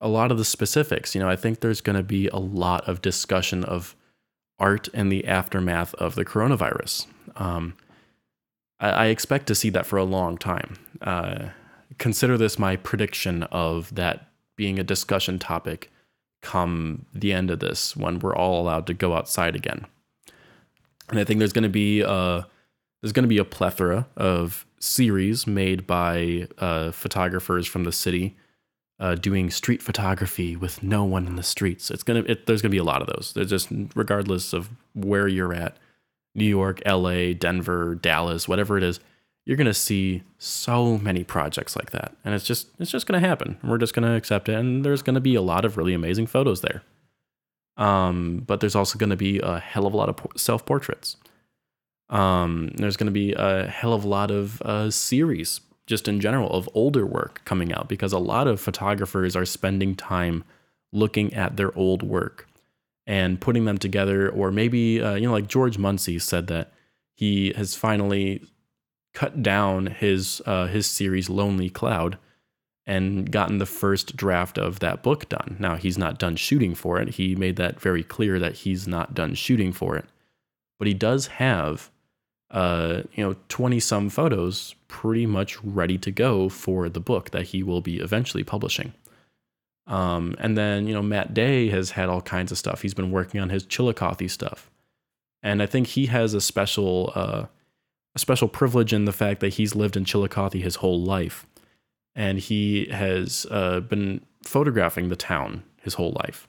a 0.00 0.08
lot 0.08 0.30
of 0.30 0.38
the 0.38 0.44
specifics? 0.44 1.14
You 1.14 1.20
know, 1.20 1.28
I 1.28 1.36
think 1.36 1.60
there's 1.60 1.80
going 1.80 1.96
to 1.96 2.02
be 2.02 2.28
a 2.28 2.36
lot 2.36 2.86
of 2.88 3.02
discussion 3.02 3.64
of 3.64 3.96
art 4.58 4.88
and 4.94 5.10
the 5.10 5.26
aftermath 5.26 5.94
of 5.94 6.14
the 6.14 6.24
coronavirus. 6.24 7.06
Um, 7.36 7.76
I, 8.80 8.90
I, 8.90 9.06
expect 9.06 9.46
to 9.48 9.54
see 9.54 9.70
that 9.70 9.86
for 9.86 9.98
a 9.98 10.04
long 10.04 10.38
time. 10.38 10.78
Uh, 11.02 11.48
consider 11.98 12.38
this 12.38 12.58
my 12.58 12.76
prediction 12.76 13.42
of 13.44 13.94
that 13.94 14.30
being 14.56 14.78
a 14.78 14.84
discussion 14.84 15.38
topic 15.38 15.90
come 16.40 17.04
the 17.12 17.32
end 17.32 17.50
of 17.50 17.58
this 17.58 17.96
when 17.96 18.18
we're 18.18 18.34
all 18.34 18.62
allowed 18.62 18.86
to 18.86 18.94
go 18.94 19.14
outside 19.14 19.54
again. 19.54 19.84
And 21.10 21.18
I 21.18 21.24
think 21.24 21.38
there's 21.38 21.52
going 21.52 21.64
to 21.64 21.68
be 21.68 22.00
a, 22.00 22.46
there's 23.02 23.12
going 23.12 23.24
to 23.24 23.28
be 23.28 23.38
a 23.38 23.44
plethora 23.44 24.06
of 24.16 24.66
series 24.80 25.46
made 25.46 25.86
by 25.86 26.48
uh, 26.58 26.92
photographers 26.92 27.66
from 27.66 27.84
the 27.84 27.92
city 27.92 28.36
uh, 28.98 29.14
doing 29.14 29.50
street 29.50 29.82
photography 29.82 30.56
with 30.56 30.82
no 30.82 31.04
one 31.04 31.26
in 31.26 31.36
the 31.36 31.42
streets. 31.42 31.90
It's 31.90 32.02
gonna 32.02 32.24
it, 32.26 32.46
there's 32.46 32.62
gonna 32.62 32.70
be 32.70 32.78
a 32.78 32.84
lot 32.84 33.02
of 33.02 33.08
those. 33.08 33.32
There's 33.34 33.50
just 33.50 33.68
regardless 33.94 34.52
of 34.52 34.70
where 34.94 35.28
you're 35.28 35.54
at, 35.54 35.76
New 36.34 36.46
York, 36.46 36.80
L.A., 36.86 37.34
Denver, 37.34 37.94
Dallas, 37.94 38.48
whatever 38.48 38.76
it 38.76 38.82
is 38.82 39.00
you're 39.46 39.56
to 39.66 39.74
see 39.74 40.24
so 40.38 40.98
many 40.98 41.24
projects 41.24 41.76
like 41.76 41.92
that 41.92 42.14
and 42.24 42.34
it's 42.34 42.44
just 42.44 42.68
it's 42.78 42.90
just 42.90 43.06
to 43.20 43.26
happen 43.26 43.56
we're 43.64 43.78
just 43.78 43.94
to 44.06 44.14
accept 44.14 44.48
it 44.48 44.54
and 44.54 44.84
there's 44.84 45.02
to 45.14 45.20
be 45.20 45.34
a 45.34 45.40
lot 45.40 45.64
of 45.64 45.76
really 45.76 45.94
amazing 45.94 46.26
photos 46.26 46.60
there 46.60 46.82
um, 47.78 48.42
but 48.46 48.60
there's 48.60 48.74
also 48.74 48.98
to 49.10 49.16
be 49.16 49.38
a 49.38 49.58
hell 49.58 49.86
of 49.86 49.94
a 49.94 49.96
lot 49.96 50.08
of 50.08 50.16
self 50.36 50.66
portraits 50.66 51.16
um, 52.10 52.70
there's 52.76 52.96
to 53.06 53.12
be 53.12 53.32
a 53.32 53.66
hell 53.66 53.94
of 53.94 54.04
a 54.04 54.08
lot 54.08 54.30
of 54.30 54.60
uh, 54.62 54.90
series 54.90 55.60
just 55.86 56.08
in 56.08 56.20
general 56.20 56.50
of 56.50 56.68
older 56.74 57.06
work 57.06 57.40
coming 57.44 57.72
out 57.72 57.88
because 57.88 58.12
a 58.12 58.18
lot 58.18 58.46
of 58.46 58.60
photographers 58.60 59.36
are 59.36 59.44
spending 59.44 59.94
time 59.94 60.44
looking 60.92 61.32
at 61.34 61.56
their 61.56 61.76
old 61.76 62.02
work 62.02 62.48
and 63.06 63.40
putting 63.40 63.64
them 63.64 63.78
together 63.78 64.28
or 64.28 64.50
maybe 64.50 65.00
uh, 65.00 65.14
you 65.14 65.26
know 65.26 65.32
like 65.32 65.46
george 65.46 65.78
muncey 65.78 66.18
said 66.18 66.46
that 66.48 66.72
he 67.14 67.52
has 67.56 67.74
finally 67.74 68.42
cut 69.16 69.42
down 69.42 69.86
his 69.86 70.42
uh, 70.44 70.66
his 70.66 70.86
series 70.86 71.30
Lonely 71.30 71.70
Cloud 71.70 72.18
and 72.86 73.32
gotten 73.32 73.56
the 73.58 73.66
first 73.66 74.14
draft 74.14 74.58
of 74.58 74.78
that 74.78 75.02
book 75.02 75.28
done. 75.28 75.56
Now 75.58 75.76
he's 75.76 75.98
not 75.98 76.18
done 76.18 76.36
shooting 76.36 76.74
for 76.74 77.00
it. 77.00 77.14
He 77.14 77.34
made 77.34 77.56
that 77.56 77.80
very 77.80 78.04
clear 78.04 78.38
that 78.38 78.56
he's 78.58 78.86
not 78.86 79.14
done 79.14 79.34
shooting 79.34 79.72
for 79.72 79.96
it. 79.96 80.04
But 80.78 80.86
he 80.86 80.94
does 80.94 81.28
have 81.28 81.90
uh, 82.50 83.02
you 83.12 83.24
know, 83.24 83.36
20 83.48 83.80
some 83.80 84.08
photos 84.08 84.74
pretty 84.88 85.26
much 85.26 85.62
ready 85.62 85.98
to 85.98 86.10
go 86.10 86.48
for 86.48 86.88
the 86.88 87.00
book 87.00 87.30
that 87.30 87.46
he 87.46 87.62
will 87.62 87.80
be 87.80 87.98
eventually 87.98 88.44
publishing. 88.44 88.92
Um, 89.86 90.34
and 90.38 90.56
then, 90.56 90.86
you 90.86 90.94
know, 90.94 91.02
Matt 91.02 91.34
Day 91.34 91.68
has 91.68 91.92
had 91.92 92.08
all 92.08 92.22
kinds 92.22 92.50
of 92.50 92.58
stuff. 92.58 92.82
He's 92.82 92.94
been 92.94 93.10
working 93.10 93.40
on 93.40 93.50
his 93.50 93.64
Chillicothe 93.64 94.28
stuff. 94.30 94.70
And 95.42 95.62
I 95.62 95.66
think 95.66 95.88
he 95.88 96.06
has 96.06 96.34
a 96.34 96.40
special 96.40 97.12
uh, 97.14 97.46
a 98.16 98.18
special 98.18 98.48
privilege 98.48 98.92
in 98.92 99.04
the 99.04 99.12
fact 99.12 99.40
that 99.40 99.54
he's 99.54 99.76
lived 99.76 99.96
in 99.96 100.04
Chillicothe 100.04 100.54
his 100.54 100.76
whole 100.76 101.00
life. 101.00 101.46
And 102.14 102.38
he 102.38 102.86
has 102.86 103.46
uh, 103.50 103.80
been 103.80 104.22
photographing 104.42 105.10
the 105.10 105.16
town 105.16 105.62
his 105.82 105.94
whole 105.94 106.16
life. 106.24 106.48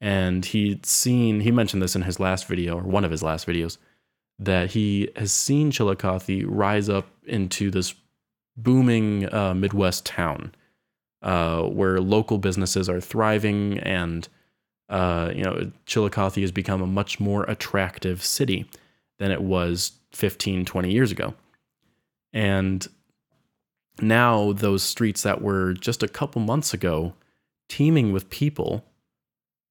And 0.00 0.44
he'd 0.44 0.86
seen, 0.86 1.40
he 1.40 1.50
mentioned 1.50 1.82
this 1.82 1.96
in 1.96 2.02
his 2.02 2.20
last 2.20 2.46
video, 2.46 2.78
or 2.78 2.82
one 2.82 3.04
of 3.04 3.10
his 3.10 3.24
last 3.24 3.46
videos, 3.46 3.76
that 4.40 4.70
he 4.70 5.10
has 5.16 5.30
seen 5.30 5.70
Chillicothe 5.70 6.44
rise 6.46 6.88
up 6.88 7.06
into 7.24 7.70
this 7.70 7.94
booming 8.56 9.32
uh, 9.32 9.54
Midwest 9.54 10.06
town 10.06 10.52
uh, 11.22 11.62
where 11.62 12.00
local 12.00 12.38
businesses 12.38 12.88
are 12.88 13.00
thriving 13.00 13.78
and, 13.80 14.28
uh, 14.88 15.30
you 15.34 15.44
know, 15.44 15.70
Chillicothe 15.84 16.40
has 16.40 16.50
become 16.50 16.80
a 16.80 16.86
much 16.86 17.20
more 17.20 17.44
attractive 17.44 18.24
city 18.24 18.68
than 19.18 19.30
it 19.30 19.42
was 19.42 19.92
15, 20.12 20.64
20 20.64 20.90
years 20.90 21.12
ago. 21.12 21.34
And 22.32 22.86
now 24.00 24.52
those 24.52 24.82
streets 24.82 25.22
that 25.22 25.42
were 25.42 25.74
just 25.74 26.02
a 26.02 26.08
couple 26.08 26.40
months 26.40 26.72
ago 26.72 27.12
teeming 27.68 28.10
with 28.12 28.30
people 28.30 28.86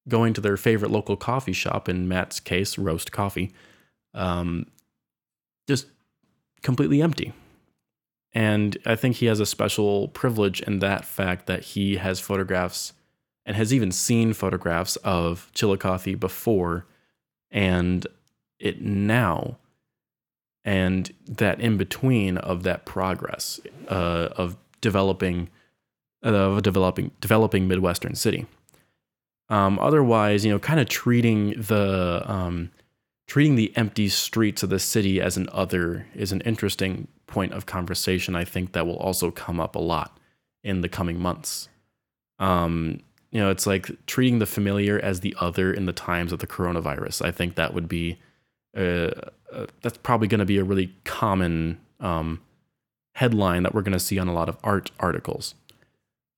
going 0.08 0.32
to 0.32 0.40
their 0.40 0.56
favorite 0.56 0.90
local 0.90 1.16
coffee 1.16 1.52
shop, 1.52 1.88
in 1.88 2.08
Matt's 2.08 2.38
case, 2.38 2.78
roast 2.78 3.10
coffee, 3.10 3.52
um, 4.14 4.66
just 5.68 5.86
completely 6.62 7.02
empty. 7.02 7.32
And 8.32 8.76
I 8.86 8.94
think 8.94 9.16
he 9.16 9.26
has 9.26 9.40
a 9.40 9.46
special 9.46 10.08
privilege 10.08 10.60
in 10.60 10.78
that 10.80 11.04
fact 11.04 11.46
that 11.46 11.64
he 11.64 11.96
has 11.96 12.20
photographs 12.20 12.92
and 13.44 13.56
has 13.56 13.74
even 13.74 13.90
seen 13.90 14.32
photographs 14.32 14.96
of 14.96 15.50
Chillicothe 15.54 16.18
before 16.20 16.86
and 17.50 18.06
it 18.58 18.80
now 18.80 19.56
and 20.64 21.12
that 21.26 21.60
in 21.60 21.76
between 21.76 22.36
of 22.38 22.62
that 22.62 22.84
progress 22.84 23.58
uh, 23.88 24.28
of 24.36 24.56
developing 24.80 25.48
uh, 26.24 26.28
of 26.28 26.62
developing 26.62 27.10
developing 27.20 27.66
midwestern 27.66 28.14
city 28.14 28.46
um, 29.48 29.78
otherwise 29.78 30.44
you 30.44 30.52
know 30.52 30.58
kind 30.58 30.78
of 30.78 30.88
treating 30.88 31.50
the 31.60 32.22
um, 32.26 32.70
treating 33.30 33.54
the 33.54 33.72
empty 33.76 34.08
streets 34.08 34.62
of 34.64 34.70
the 34.70 34.78
city 34.78 35.20
as 35.20 35.36
an 35.36 35.48
other 35.52 36.06
is 36.14 36.32
an 36.32 36.40
interesting 36.40 37.06
point 37.26 37.52
of 37.52 37.64
conversation 37.64 38.34
i 38.34 38.44
think 38.44 38.72
that 38.72 38.86
will 38.86 38.96
also 38.96 39.30
come 39.30 39.60
up 39.60 39.74
a 39.74 39.78
lot 39.78 40.18
in 40.62 40.80
the 40.80 40.88
coming 40.88 41.18
months 41.18 41.68
um, 42.40 43.00
you 43.30 43.40
know, 43.40 43.50
it's 43.50 43.66
like 43.66 43.90
treating 44.06 44.40
the 44.40 44.46
familiar 44.46 44.98
as 44.98 45.20
the 45.20 45.36
other 45.38 45.72
in 45.72 45.86
the 45.86 45.92
times 45.92 46.32
of 46.32 46.40
the 46.40 46.46
coronavirus. 46.46 47.24
I 47.24 47.30
think 47.30 47.54
that 47.54 47.74
would 47.74 47.88
be, 47.88 48.18
uh, 48.76 49.10
uh, 49.52 49.66
that's 49.82 49.98
probably 49.98 50.26
going 50.26 50.40
to 50.40 50.46
be 50.46 50.58
a 50.58 50.64
really 50.64 50.92
common 51.04 51.78
um, 52.00 52.40
headline 53.14 53.62
that 53.62 53.74
we're 53.74 53.82
going 53.82 53.92
to 53.92 54.00
see 54.00 54.18
on 54.18 54.26
a 54.26 54.32
lot 54.32 54.48
of 54.48 54.56
art 54.64 54.90
articles. 54.98 55.54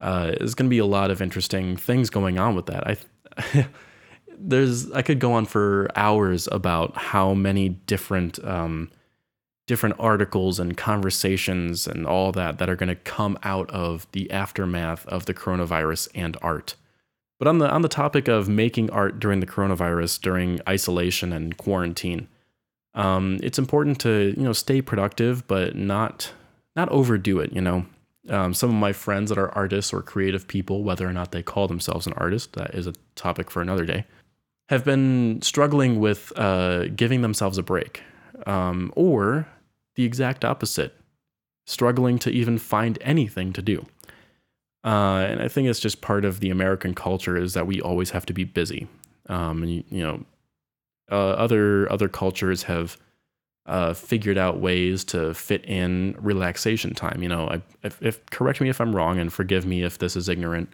Uh, 0.01 0.33
there's 0.39 0.55
going 0.55 0.69
to 0.69 0.75
be 0.75 0.79
a 0.79 0.87
lot 0.87 1.11
of 1.11 1.23
interesting 1.23 1.77
things 1.77 2.11
going 2.11 2.39
on 2.39 2.55
with 2.55 2.67
that. 2.67 2.87
I 2.87 3.69
there's 4.39 4.91
I 4.93 5.03
could 5.03 5.19
go 5.19 5.33
on 5.33 5.47
for 5.47 5.89
hours 5.97 6.49
about 6.51 6.97
how 6.97 7.35
many 7.35 7.71
different 7.71 8.43
um, 8.45 8.91
different 9.67 9.95
articles 9.99 10.59
and 10.59 10.77
conversations 10.77 11.87
and 11.87 12.07
all 12.07 12.33
that 12.33 12.59
that 12.59 12.69
are 12.69 12.77
going 12.77 12.89
to 12.89 12.95
come 12.95 13.39
out 13.43 13.71
of 13.71 14.07
the 14.13 14.31
aftermath 14.31 15.07
of 15.07 15.27
the 15.27 15.35
coronavirus 15.35 16.09
and 16.15 16.37
art. 16.43 16.75
But 17.39 17.49
on 17.49 17.59
the 17.59 17.71
on 17.71 17.83
the 17.83 17.89
topic 17.89 18.29
of 18.29 18.49
making 18.49 18.91
art 18.91 19.19
during 19.19 19.41
the 19.41 19.47
coronavirus, 19.47 20.21
during 20.21 20.61
isolation 20.69 21.33
and 21.33 21.57
quarantine, 21.57 22.29
um, 22.95 23.39
it's 23.43 23.59
important 23.59 24.01
to 24.01 24.35
you 24.37 24.45
know 24.45 24.53
stay 24.53 24.81
productive, 24.83 25.47
but 25.47 25.75
not 25.75 26.33
not 26.77 26.89
overdo 26.91 27.41
it. 27.41 27.53
You 27.53 27.61
know, 27.61 27.87
um, 28.29 28.55
some 28.55 28.71
of 28.71 28.77
my 28.77 28.93
friends 28.93 29.29
that 29.31 29.39
are 29.39 29.51
artists 29.51 29.93
or 29.93 30.03
creative 30.03 30.47
people, 30.47 30.85
whether 30.85 31.07
or 31.07 31.13
not 31.13 31.33
they 31.33 31.43
call 31.43 31.67
themselves 31.67 32.07
an 32.07 32.13
artist, 32.15 32.53
that 32.53 32.75
is 32.75 32.87
a 32.87 32.95
topic 33.17 33.51
for 33.51 33.61
another 33.61 33.85
day, 33.85 34.05
have 34.73 34.85
been 34.85 35.41
struggling 35.43 36.01
with 36.01 36.33
uh, 36.37 36.87
giving 36.89 37.21
themselves 37.21 37.59
a 37.59 37.63
break, 37.63 38.03
um, 38.47 38.91
or 38.97 39.47
the 39.97 40.05
exact 40.05 40.47
opposite, 40.47 40.95
struggling 41.67 42.19
to 42.19 42.31
even 42.31 42.57
find 42.57 42.99
anything 43.03 43.53
to 43.53 43.61
do. 43.61 43.85
Uh, 44.83 45.27
and 45.29 45.43
I 45.43 45.49
think 45.49 45.69
it's 45.69 45.79
just 45.79 46.01
part 46.01 46.25
of 46.25 46.41
the 46.41 46.49
American 46.49 46.95
culture 46.95 47.37
is 47.37 47.53
that 47.53 47.67
we 47.67 47.83
always 47.83 48.11
have 48.11 48.25
to 48.27 48.33
be 48.33 48.45
busy. 48.45 48.89
Um, 49.29 49.63
and 49.63 49.71
you, 49.71 49.85
you 49.91 50.03
know, 50.03 50.25
uh, 51.11 51.33
other 51.33 51.93
other 51.93 52.09
cultures 52.09 52.63
have 52.63 52.97
uh, 53.67 53.93
figured 53.93 54.39
out 54.39 54.59
ways 54.59 55.05
to 55.05 55.35
fit 55.35 55.65
in 55.67 56.17
relaxation 56.19 56.95
time. 56.95 57.23
You 57.23 57.29
know, 57.29 57.49
I, 57.49 57.63
if, 57.83 58.03
if, 58.03 58.25
correct 58.31 58.63
me 58.63 58.71
if 58.71 58.81
I'm 58.81 58.97
wrong, 58.97 59.19
and 59.19 59.31
forgive 59.31 59.67
me 59.67 59.83
if 59.83 59.99
this 59.99 60.17
is 60.17 60.31
ignorant. 60.31 60.73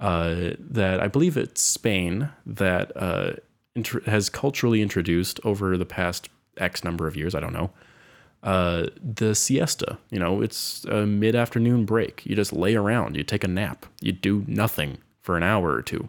Uh, 0.00 0.52
that 0.58 0.98
I 0.98 1.08
believe 1.08 1.36
it's 1.36 1.60
Spain 1.60 2.30
that 2.46 2.90
uh, 2.96 3.32
inter- 3.76 4.02
has 4.06 4.30
culturally 4.30 4.80
introduced 4.80 5.38
over 5.44 5.76
the 5.76 5.84
past 5.84 6.30
X 6.56 6.82
number 6.82 7.06
of 7.06 7.16
years. 7.16 7.34
I 7.34 7.40
don't 7.40 7.52
know 7.52 7.70
uh, 8.42 8.86
the 9.02 9.34
siesta. 9.34 9.98
You 10.10 10.18
know, 10.18 10.42
it's 10.42 10.84
a 10.84 11.06
mid 11.06 11.34
afternoon 11.34 11.84
break. 11.84 12.24
You 12.24 12.34
just 12.36 12.52
lay 12.52 12.74
around, 12.74 13.16
you 13.16 13.22
take 13.22 13.44
a 13.44 13.48
nap, 13.48 13.86
you 14.00 14.12
do 14.12 14.44
nothing 14.46 14.98
for 15.20 15.36
an 15.36 15.42
hour 15.42 15.72
or 15.72 15.82
two. 15.82 16.08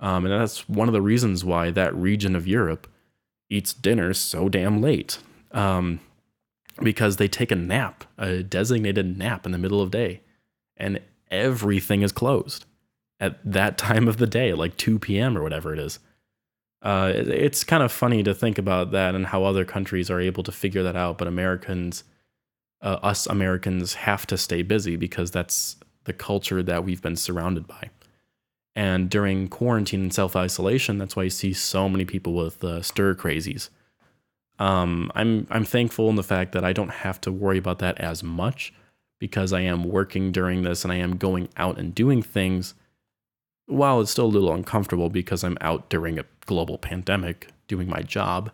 Um, 0.00 0.24
and 0.24 0.40
that's 0.40 0.68
one 0.68 0.88
of 0.88 0.94
the 0.94 1.02
reasons 1.02 1.44
why 1.44 1.70
that 1.70 1.94
region 1.94 2.34
of 2.34 2.48
Europe 2.48 2.86
eats 3.48 3.72
dinner 3.72 4.12
so 4.14 4.48
damn 4.48 4.80
late. 4.80 5.18
Um, 5.52 6.00
because 6.82 7.16
they 7.16 7.28
take 7.28 7.52
a 7.52 7.56
nap, 7.56 8.04
a 8.18 8.42
designated 8.42 9.16
nap 9.16 9.46
in 9.46 9.52
the 9.52 9.58
middle 9.58 9.80
of 9.80 9.92
day, 9.92 10.22
and 10.76 11.00
everything 11.30 12.02
is 12.02 12.10
closed 12.10 12.64
at 13.20 13.38
that 13.44 13.78
time 13.78 14.08
of 14.08 14.16
the 14.16 14.26
day, 14.26 14.52
like 14.52 14.76
2 14.76 14.98
p.m. 14.98 15.36
or 15.36 15.42
whatever 15.42 15.72
it 15.72 15.78
is 15.78 15.98
uh, 16.84 17.10
it's 17.16 17.64
kind 17.64 17.82
of 17.82 17.90
funny 17.90 18.22
to 18.22 18.34
think 18.34 18.58
about 18.58 18.90
that 18.90 19.14
and 19.14 19.26
how 19.26 19.42
other 19.42 19.64
countries 19.64 20.10
are 20.10 20.20
able 20.20 20.42
to 20.42 20.52
figure 20.52 20.82
that 20.82 20.94
out, 20.94 21.16
but 21.16 21.26
Americans, 21.26 22.04
uh, 22.82 22.98
us 23.02 23.26
Americans, 23.26 23.94
have 23.94 24.26
to 24.26 24.36
stay 24.36 24.60
busy 24.60 24.94
because 24.94 25.30
that's 25.30 25.76
the 26.04 26.12
culture 26.12 26.62
that 26.62 26.84
we've 26.84 27.00
been 27.00 27.16
surrounded 27.16 27.66
by. 27.66 27.88
And 28.76 29.08
during 29.08 29.48
quarantine 29.48 30.02
and 30.02 30.12
self 30.12 30.36
isolation, 30.36 30.98
that's 30.98 31.16
why 31.16 31.22
you 31.22 31.30
see 31.30 31.54
so 31.54 31.88
many 31.88 32.04
people 32.04 32.34
with 32.34 32.62
uh, 32.62 32.82
stir 32.82 33.14
crazies. 33.14 33.70
Um, 34.58 35.10
I'm 35.14 35.46
I'm 35.48 35.64
thankful 35.64 36.10
in 36.10 36.16
the 36.16 36.22
fact 36.22 36.52
that 36.52 36.64
I 36.64 36.74
don't 36.74 36.90
have 36.90 37.18
to 37.22 37.32
worry 37.32 37.56
about 37.56 37.78
that 37.78 37.98
as 37.98 38.22
much 38.22 38.74
because 39.18 39.54
I 39.54 39.60
am 39.60 39.84
working 39.84 40.32
during 40.32 40.62
this 40.62 40.84
and 40.84 40.92
I 40.92 40.96
am 40.96 41.16
going 41.16 41.48
out 41.56 41.78
and 41.78 41.94
doing 41.94 42.20
things 42.20 42.74
while 43.66 44.00
it's 44.00 44.10
still 44.10 44.26
a 44.26 44.26
little 44.26 44.52
uncomfortable 44.52 45.08
because 45.08 45.42
I'm 45.42 45.58
out 45.60 45.88
during 45.88 46.18
a 46.18 46.24
global 46.46 46.78
pandemic 46.78 47.48
doing 47.66 47.88
my 47.88 48.02
job, 48.02 48.50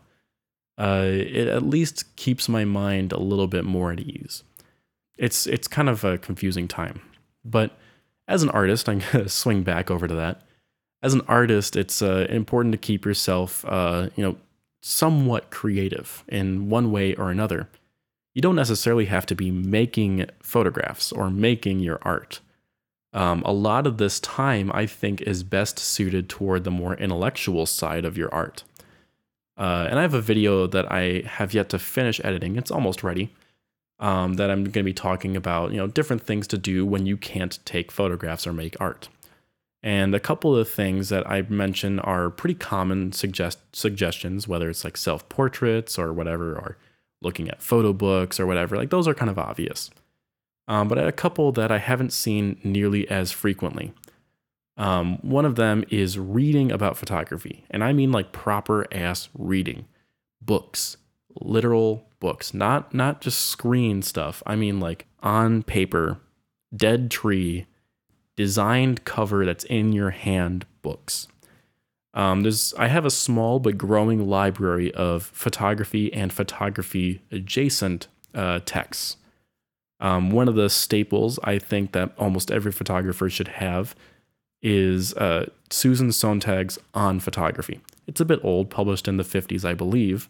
uh, 0.79 1.05
it 1.07 1.49
at 1.49 1.62
least 1.62 2.16
keeps 2.16 2.49
my 2.49 2.64
mind 2.64 3.12
a 3.12 3.20
little 3.20 3.46
bit 3.46 3.64
more 3.64 3.92
at 3.92 4.01
ease. 4.01 4.44
It's 5.18 5.46
it's 5.46 5.68
kind 5.68 5.88
of 5.88 6.05
a 6.05 6.16
confusing 6.16 6.68
time, 6.68 7.03
but 7.44 7.77
as 8.27 8.42
an 8.42 8.51
artist, 8.51 8.88
I'm 8.88 9.03
gonna 9.12 9.29
swing 9.29 9.62
back 9.62 9.90
over 9.90 10.09
to 10.09 10.14
that. 10.14 10.42
As 11.03 11.14
an 11.14 11.23
artist, 11.29 11.77
it's 11.77 12.03
uh, 12.03 12.27
important 12.29 12.73
to 12.73 12.79
keep 12.79 13.05
yourself, 13.05 13.64
uh, 13.66 14.11
you 14.16 14.23
know, 14.23 14.37
somewhat 14.83 15.51
creative 15.51 16.25
in 16.29 16.68
one 16.68 16.92
way 16.92 17.14
or 17.14 17.31
another. 17.31 17.68
You 18.35 18.42
don't 18.42 18.57
necessarily 18.57 19.07
have 19.07 19.27
to 19.27 19.35
be 19.35 19.51
making 19.51 20.27
photographs 20.42 21.11
or 21.11 21.31
making 21.31 21.81
your 21.81 21.99
art 22.03 22.40
um, 23.12 23.42
a 23.44 23.53
lot 23.53 23.87
of 23.87 23.99
this 23.99 24.20
time 24.20 24.70
I 24.73 24.87
think 24.87 25.20
is 25.23 25.42
best 25.42 25.79
suited 25.79 26.29
toward 26.29 26.64
the 26.64 26.70
more 26.70 26.94
intellectual 26.94 27.66
side 27.66 28.05
of 28.05 28.16
your 28.16 28.33
art. 28.33 28.62
Uh, 29.59 29.88
and 29.90 29.99
I 29.99 30.03
have 30.03 30.14
a 30.14 30.20
video 30.20 30.66
that 30.66 30.90
I 30.90 31.23
have 31.27 31.53
yet 31.53 31.68
to 31.70 31.79
finish 31.79 32.20
editing. 32.25 32.57
It's 32.57 32.70
almost 32.70 33.03
ready. 33.03 33.35
Um, 33.99 34.35
that 34.35 34.51
I'm 34.51 34.64
going 34.64 34.73
to 34.73 34.83
be 34.83 34.94
talking 34.94 35.37
about, 35.37 35.73
you 35.73 35.77
know, 35.77 35.87
different 35.87 36.23
things 36.23 36.46
to 36.49 36.57
do 36.57 36.87
when 36.87 37.05
you 37.05 37.18
can't 37.18 37.59
take 37.66 37.92
photographs 37.92 38.46
or 38.46 38.55
make 38.55 38.81
art. 38.81 39.11
And 39.83 40.14
a 40.14 40.20
couple 40.20 40.57
of 40.57 40.70
things 40.70 41.11
that 41.11 41.31
I 41.31 41.42
mention 41.42 42.01
are 42.01 42.31
pretty 42.31 42.55
common 42.55 43.12
suggest 43.12 43.59
suggestions, 43.77 44.49
whether 44.49 44.70
it's 44.70 44.85
like 44.85 44.96
self 44.96 45.29
portraits 45.29 45.99
or 45.99 46.14
whatever, 46.14 46.55
or 46.55 46.79
looking 47.20 47.51
at 47.51 47.61
photo 47.62 47.92
books 47.92 48.40
or 48.40 48.46
whatever. 48.46 48.77
Like 48.77 48.88
those 48.88 49.07
are 49.07 49.14
kind 49.14 49.31
of 49.31 49.38
obvious 49.38 49.90
um, 50.71 50.87
but 50.87 51.05
a 51.05 51.11
couple 51.11 51.51
that 51.51 51.73
I 51.73 51.79
haven't 51.79 52.13
seen 52.13 52.61
nearly 52.63 53.11
as 53.11 53.33
frequently. 53.33 53.93
Um, 54.77 55.19
one 55.21 55.45
of 55.45 55.57
them 55.57 55.85
is 55.91 56.17
reading 56.17 56.71
about 56.71 56.97
photography, 56.97 57.65
and 57.73 57.83
I 57.83 57.93
mean 57.93 58.13
like 58.13 58.31
proper 58.31 58.87
ass 58.95 59.29
reading, 59.37 59.87
books, 60.41 60.97
literal 61.41 62.07
books, 62.21 62.55
not 62.55 62.95
not 62.95 63.21
just 63.21 63.41
screen 63.41 64.01
stuff. 64.01 64.45
I 64.47 64.55
mean 64.55 64.79
like 64.79 65.07
on 65.25 65.65
paper, 65.65 66.19
dead 66.75 67.11
tree, 67.11 67.67
designed 68.37 69.05
cover 69.05 69.45
that's 69.45 69.65
in 69.65 69.91
your 69.93 70.11
hand 70.11 70.67
books. 70.83 71.27
Um, 72.15 72.43
there's 72.43 72.75
I 72.79 72.87
have 72.87 73.05
a 73.05 73.11
small 73.11 73.59
but 73.59 73.77
growing 73.77 74.29
library 74.29 74.95
of 74.95 75.25
photography 75.25 76.13
and 76.13 76.33
photography 76.33 77.23
adjacent 77.33 78.07
uh, 78.37 78.61
texts. 78.65 79.17
Um, 80.01 80.31
one 80.31 80.49
of 80.49 80.55
the 80.55 80.71
staples 80.71 81.39
I 81.45 81.59
think 81.59 81.93
that 81.93 82.13
almost 82.19 82.51
every 82.51 82.73
photographer 82.73 83.29
should 83.29 83.49
have 83.49 83.95
is 84.63 85.15
uh, 85.15 85.47
Susan 85.71 86.09
Sontag's 86.09 86.79
On 86.95 87.21
Photography. 87.21 87.81
It's 88.07 88.21
a 88.21 88.25
bit 88.25 88.41
old, 88.43 88.71
published 88.71 89.09
in 89.09 89.17
the 89.17 89.23
50s, 89.23 89.65
I 89.65 89.75
believe. 89.75 90.29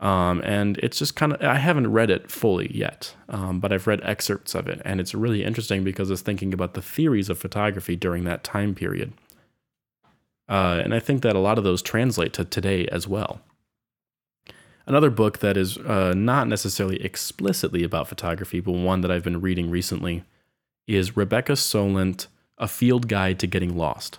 Um, 0.00 0.40
and 0.44 0.78
it's 0.78 0.98
just 0.98 1.14
kind 1.14 1.32
of, 1.32 1.42
I 1.42 1.58
haven't 1.58 1.92
read 1.92 2.10
it 2.10 2.30
fully 2.30 2.76
yet, 2.76 3.14
um, 3.28 3.60
but 3.60 3.72
I've 3.72 3.86
read 3.86 4.00
excerpts 4.02 4.54
of 4.54 4.66
it. 4.66 4.82
And 4.84 5.00
it's 5.00 5.14
really 5.14 5.44
interesting 5.44 5.84
because 5.84 6.10
it's 6.10 6.22
thinking 6.22 6.52
about 6.52 6.74
the 6.74 6.82
theories 6.82 7.28
of 7.28 7.38
photography 7.38 7.94
during 7.94 8.24
that 8.24 8.42
time 8.42 8.74
period. 8.74 9.12
Uh, 10.48 10.80
and 10.82 10.92
I 10.92 10.98
think 10.98 11.22
that 11.22 11.36
a 11.36 11.40
lot 11.40 11.56
of 11.56 11.64
those 11.64 11.82
translate 11.82 12.32
to 12.34 12.44
today 12.44 12.86
as 12.88 13.06
well. 13.06 13.40
Another 14.86 15.10
book 15.10 15.38
that 15.38 15.56
is 15.56 15.78
uh, 15.78 16.12
not 16.14 16.48
necessarily 16.48 17.02
explicitly 17.02 17.84
about 17.84 18.08
photography, 18.08 18.60
but 18.60 18.72
one 18.72 19.00
that 19.02 19.10
I've 19.10 19.24
been 19.24 19.40
reading 19.40 19.70
recently, 19.70 20.24
is 20.86 21.16
Rebecca 21.16 21.52
Solnit, 21.52 22.26
A 22.58 22.66
Field 22.66 23.08
Guide 23.08 23.38
to 23.40 23.46
Getting 23.46 23.76
Lost. 23.76 24.18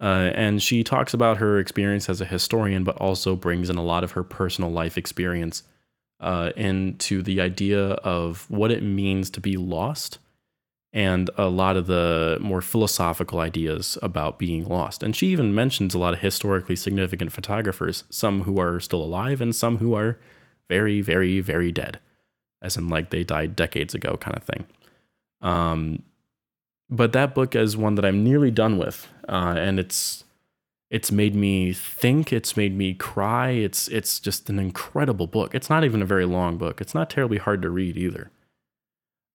Uh, 0.00 0.30
and 0.34 0.62
she 0.62 0.82
talks 0.82 1.14
about 1.14 1.36
her 1.36 1.58
experience 1.58 2.08
as 2.08 2.20
a 2.20 2.26
historian, 2.26 2.84
but 2.84 2.96
also 2.96 3.36
brings 3.36 3.70
in 3.70 3.76
a 3.76 3.84
lot 3.84 4.04
of 4.04 4.12
her 4.12 4.22
personal 4.22 4.70
life 4.70 4.98
experience 4.98 5.62
uh, 6.20 6.50
into 6.56 7.22
the 7.22 7.40
idea 7.40 7.80
of 7.80 8.50
what 8.50 8.70
it 8.70 8.82
means 8.82 9.30
to 9.30 9.40
be 9.40 9.56
lost 9.56 10.18
and 10.94 11.28
a 11.36 11.48
lot 11.48 11.76
of 11.76 11.88
the 11.88 12.38
more 12.40 12.62
philosophical 12.62 13.40
ideas 13.40 13.98
about 14.00 14.38
being 14.38 14.64
lost. 14.64 15.02
And 15.02 15.14
she 15.14 15.26
even 15.26 15.52
mentions 15.52 15.92
a 15.92 15.98
lot 15.98 16.14
of 16.14 16.20
historically 16.20 16.76
significant 16.76 17.32
photographers, 17.32 18.04
some 18.10 18.42
who 18.42 18.60
are 18.60 18.78
still 18.78 19.02
alive 19.02 19.40
and 19.40 19.54
some 19.54 19.78
who 19.78 19.94
are 19.94 20.20
very, 20.68 21.00
very, 21.00 21.40
very 21.40 21.72
dead, 21.72 21.98
as 22.62 22.76
in 22.76 22.88
like 22.88 23.10
they 23.10 23.24
died 23.24 23.56
decades 23.56 23.92
ago, 23.92 24.16
kind 24.16 24.36
of 24.36 24.44
thing. 24.44 24.66
Um, 25.42 26.04
but 26.88 27.12
that 27.12 27.34
book 27.34 27.56
is 27.56 27.76
one 27.76 27.96
that 27.96 28.04
I'm 28.04 28.22
nearly 28.22 28.52
done 28.52 28.78
with, 28.78 29.08
uh, 29.28 29.56
and 29.58 29.80
it's 29.80 30.22
it's 30.90 31.10
made 31.10 31.34
me 31.34 31.72
think. 31.72 32.32
It's 32.32 32.56
made 32.56 32.76
me 32.76 32.94
cry. 32.94 33.50
It's 33.50 33.88
it's 33.88 34.20
just 34.20 34.48
an 34.48 34.60
incredible 34.60 35.26
book. 35.26 35.56
It's 35.56 35.68
not 35.68 35.82
even 35.82 36.02
a 36.02 36.06
very 36.06 36.24
long 36.24 36.56
book. 36.56 36.80
It's 36.80 36.94
not 36.94 37.10
terribly 37.10 37.38
hard 37.38 37.62
to 37.62 37.70
read 37.70 37.96
either. 37.96 38.30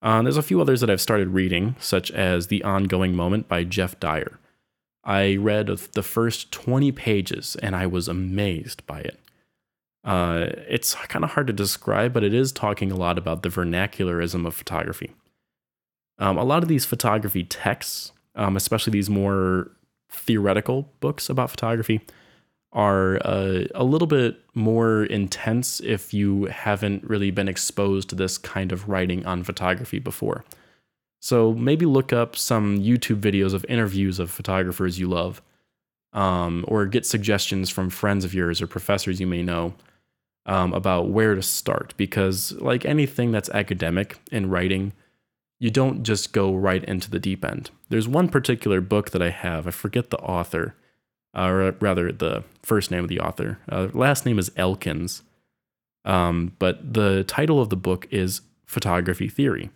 Uh, 0.01 0.21
there's 0.21 0.37
a 0.37 0.41
few 0.41 0.61
others 0.61 0.81
that 0.81 0.89
I've 0.89 1.01
started 1.01 1.29
reading, 1.29 1.75
such 1.79 2.09
as 2.11 2.47
The 2.47 2.63
Ongoing 2.63 3.15
Moment 3.15 3.47
by 3.47 3.63
Geoff 3.63 3.99
Dyer. 3.99 4.39
I 5.03 5.35
read 5.37 5.67
the 5.67 6.03
first 6.03 6.51
20 6.51 6.91
pages 6.91 7.55
and 7.61 7.75
I 7.75 7.87
was 7.87 8.07
amazed 8.07 8.85
by 8.85 8.99
it. 8.99 9.19
Uh, 10.03 10.47
it's 10.67 10.93
kind 10.95 11.25
of 11.25 11.31
hard 11.31 11.47
to 11.47 11.53
describe, 11.53 12.13
but 12.13 12.23
it 12.23 12.33
is 12.33 12.51
talking 12.51 12.91
a 12.91 12.95
lot 12.95 13.17
about 13.17 13.43
the 13.43 13.49
vernacularism 13.49 14.45
of 14.45 14.55
photography. 14.55 15.11
Um, 16.17 16.37
a 16.37 16.43
lot 16.43 16.63
of 16.63 16.69
these 16.69 16.85
photography 16.85 17.43
texts, 17.43 18.11
um, 18.35 18.55
especially 18.55 18.91
these 18.91 19.09
more 19.09 19.71
theoretical 20.11 20.89
books 20.99 21.29
about 21.29 21.49
photography, 21.49 22.01
are 22.71 23.17
uh, 23.25 23.63
a 23.73 23.83
little 23.83 24.07
bit 24.07 24.39
more 24.53 25.03
intense 25.05 25.79
if 25.79 26.13
you 26.13 26.45
haven't 26.45 27.03
really 27.03 27.31
been 27.31 27.47
exposed 27.47 28.09
to 28.09 28.15
this 28.15 28.37
kind 28.37 28.71
of 28.71 28.87
writing 28.87 29.25
on 29.25 29.43
photography 29.43 29.99
before. 29.99 30.45
So 31.19 31.53
maybe 31.53 31.85
look 31.85 32.13
up 32.13 32.35
some 32.35 32.79
YouTube 32.79 33.19
videos 33.19 33.53
of 33.53 33.65
interviews 33.67 34.19
of 34.19 34.31
photographers 34.31 34.99
you 34.99 35.07
love, 35.07 35.41
um, 36.13 36.63
or 36.67 36.85
get 36.85 37.05
suggestions 37.05 37.69
from 37.69 37.89
friends 37.89 38.23
of 38.23 38.33
yours 38.33 38.61
or 38.61 38.67
professors 38.67 39.19
you 39.19 39.27
may 39.27 39.41
know 39.41 39.73
um, 40.45 40.73
about 40.73 41.09
where 41.09 41.35
to 41.35 41.41
start. 41.41 41.93
Because, 41.97 42.51
like 42.53 42.85
anything 42.85 43.31
that's 43.31 43.49
academic 43.49 44.17
in 44.31 44.49
writing, 44.49 44.93
you 45.59 45.71
don't 45.71 46.03
just 46.03 46.31
go 46.31 46.55
right 46.55 46.83
into 46.85 47.09
the 47.09 47.19
deep 47.19 47.43
end. 47.43 47.71
There's 47.89 48.07
one 48.07 48.29
particular 48.29 48.79
book 48.79 49.09
that 49.11 49.21
I 49.21 49.29
have, 49.29 49.67
I 49.67 49.71
forget 49.71 50.11
the 50.11 50.19
author 50.19 50.75
or 51.35 51.75
rather 51.79 52.11
the 52.11 52.43
first 52.63 52.91
name 52.91 53.03
of 53.03 53.09
the 53.09 53.19
author. 53.19 53.59
Uh, 53.69 53.87
last 53.93 54.25
name 54.25 54.39
is 54.39 54.51
Elkins. 54.55 55.23
Um, 56.05 56.53
but 56.59 56.93
the 56.93 57.23
title 57.23 57.61
of 57.61 57.69
the 57.69 57.75
book 57.75 58.07
is 58.09 58.41
Photography 58.65 59.27
Theory. 59.27 59.69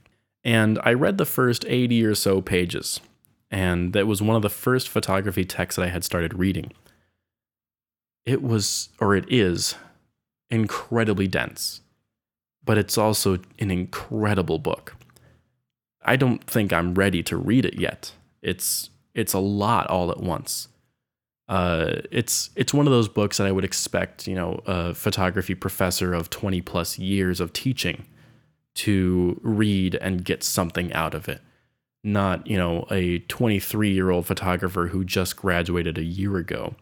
And 0.44 0.80
I 0.84 0.94
read 0.94 1.18
the 1.18 1.26
first 1.26 1.66
80 1.68 2.06
or 2.06 2.16
so 2.16 2.42
pages, 2.42 3.00
and 3.50 3.94
that 3.94 4.08
was 4.08 4.22
one 4.22 4.36
of 4.36 4.42
the 4.42 4.50
first 4.50 4.90
photography 4.90 5.46
texts 5.46 5.78
that 5.78 5.86
I 5.86 5.90
had 5.90 6.04
started 6.04 6.38
reading. 6.38 6.74
It 8.26 8.42
was, 8.42 8.90
or 9.00 9.16
it 9.16 9.26
is, 9.30 9.76
incredibly 10.50 11.28
dense, 11.28 11.82
but 12.64 12.78
it's 12.78 12.98
also 12.98 13.40
an 13.60 13.72
incredible 13.72 14.60
book. 14.60 14.96
I 16.04 16.18
don't 16.18 16.44
think 16.44 16.74
I'm 16.74 16.94
ready 16.94 17.24
to 17.24 17.38
read 17.38 17.66
it 17.66 17.80
yet. 17.80 18.12
It's 18.42 18.90
it's 19.14 19.34
a 19.34 19.40
lot 19.40 19.88
all 19.88 20.12
at 20.12 20.20
once 20.20 20.68
uh, 21.50 22.02
it's 22.12 22.50
it's 22.56 22.74
one 22.74 22.88
of 22.88 22.94
those 22.94 23.10
books 23.10 23.38
that 23.38 23.48
I 23.48 23.52
would 23.52 23.66
expect, 23.66 24.28
you 24.28 24.36
know, 24.36 24.62
a 24.66 24.94
photography 24.94 25.56
professor 25.56 26.14
of 26.14 26.30
20 26.30 26.62
plus 26.62 26.98
years 26.98 27.40
of 27.40 27.52
teaching 27.54 28.06
to 28.76 29.40
read 29.44 29.96
and 29.96 30.24
get 30.24 30.44
something 30.44 30.92
out 30.94 31.14
of 31.14 31.28
it. 31.28 31.42
Not, 32.04 32.48
you 32.48 32.58
know, 32.58 32.86
a 32.90 33.20
23 33.20 33.92
year 33.92 34.10
old 34.10 34.26
photographer 34.26 34.88
who 34.88 35.04
just 35.04 35.36
graduated 35.36 35.98
a 35.98 36.04
year 36.04 36.38
ago 36.38 36.76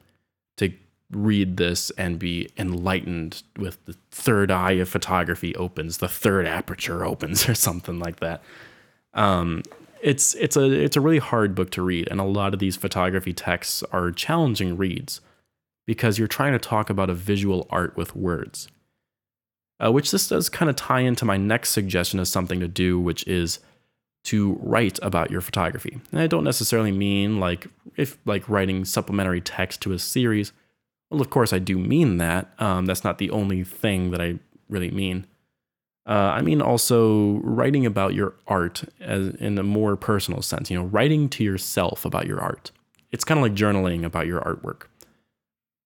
to 0.57 0.71
read 1.11 1.57
this 1.57 1.89
and 1.91 2.17
be 2.17 2.49
enlightened 2.57 3.43
with 3.57 3.83
the 3.85 3.95
third 4.11 4.51
eye 4.51 4.73
of 4.73 4.89
photography 4.89 5.55
opens, 5.55 5.97
the 5.97 6.07
third 6.07 6.45
aperture 6.45 7.03
opens, 7.03 7.49
or 7.49 7.55
something 7.55 7.99
like 7.99 8.19
that. 8.19 8.41
Um, 9.13 9.63
it's 10.01 10.33
it's 10.35 10.57
a 10.57 10.69
it's 10.69 10.97
a 10.97 11.01
really 11.01 11.19
hard 11.19 11.55
book 11.55 11.71
to 11.71 11.81
read, 11.81 12.07
and 12.09 12.19
a 12.19 12.25
lot 12.25 12.53
of 12.53 12.59
these 12.59 12.75
photography 12.75 13.33
texts 13.33 13.83
are 13.91 14.11
challenging 14.11 14.77
reads 14.77 15.21
because 15.85 16.17
you're 16.17 16.27
trying 16.27 16.53
to 16.53 16.59
talk 16.59 16.89
about 16.89 17.09
a 17.09 17.13
visual 17.13 17.67
art 17.69 17.95
with 17.97 18.15
words. 18.15 18.67
Uh, 19.83 19.91
which 19.91 20.11
this 20.11 20.27
does 20.27 20.47
kind 20.47 20.69
of 20.69 20.75
tie 20.75 20.99
into 20.99 21.25
my 21.25 21.37
next 21.37 21.69
suggestion 21.71 22.19
as 22.19 22.29
something 22.29 22.59
to 22.59 22.67
do, 22.67 22.99
which 22.99 23.25
is 23.27 23.59
to 24.23 24.59
write 24.61 24.99
about 25.01 25.31
your 25.31 25.41
photography. 25.41 25.99
And 26.11 26.21
I 26.21 26.27
don't 26.27 26.43
necessarily 26.43 26.91
mean 26.91 27.39
like 27.39 27.67
if 27.97 28.17
like 28.25 28.47
writing 28.47 28.85
supplementary 28.85 29.41
text 29.41 29.81
to 29.81 29.93
a 29.93 29.99
series. 29.99 30.53
Well, 31.09 31.21
of 31.21 31.29
course 31.29 31.51
I 31.51 31.59
do 31.59 31.77
mean 31.79 32.17
that. 32.17 32.51
Um, 32.59 32.85
that's 32.85 33.03
not 33.03 33.17
the 33.17 33.31
only 33.31 33.63
thing 33.63 34.11
that 34.11 34.21
I 34.21 34.37
really 34.69 34.91
mean. 34.91 35.25
Uh, 36.07 36.33
I 36.35 36.41
mean 36.41 36.61
also 36.61 37.39
writing 37.43 37.85
about 37.85 38.13
your 38.13 38.33
art 38.47 38.83
as 38.99 39.29
in 39.35 39.57
a 39.57 39.63
more 39.63 39.95
personal 39.95 40.41
sense, 40.41 40.71
you 40.71 40.77
know, 40.77 40.85
writing 40.85 41.29
to 41.29 41.43
yourself 41.43 42.05
about 42.05 42.27
your 42.27 42.41
art. 42.41 42.71
It's 43.11 43.23
kind 43.23 43.37
of 43.37 43.43
like 43.43 43.53
journaling 43.53 44.03
about 44.03 44.25
your 44.25 44.41
artwork. 44.41 44.83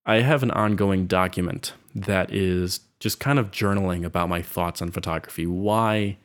I 0.06 0.20
have 0.20 0.42
an 0.42 0.52
ongoing 0.52 1.06
document 1.06 1.72
that 1.94 2.32
is 2.32 2.80
just 3.00 3.20
kind 3.20 3.38
of 3.38 3.50
journaling 3.50 4.04
about 4.04 4.28
my 4.28 4.40
thoughts 4.40 4.80
on 4.80 4.90
photography. 4.90 5.46
Why 5.46 6.16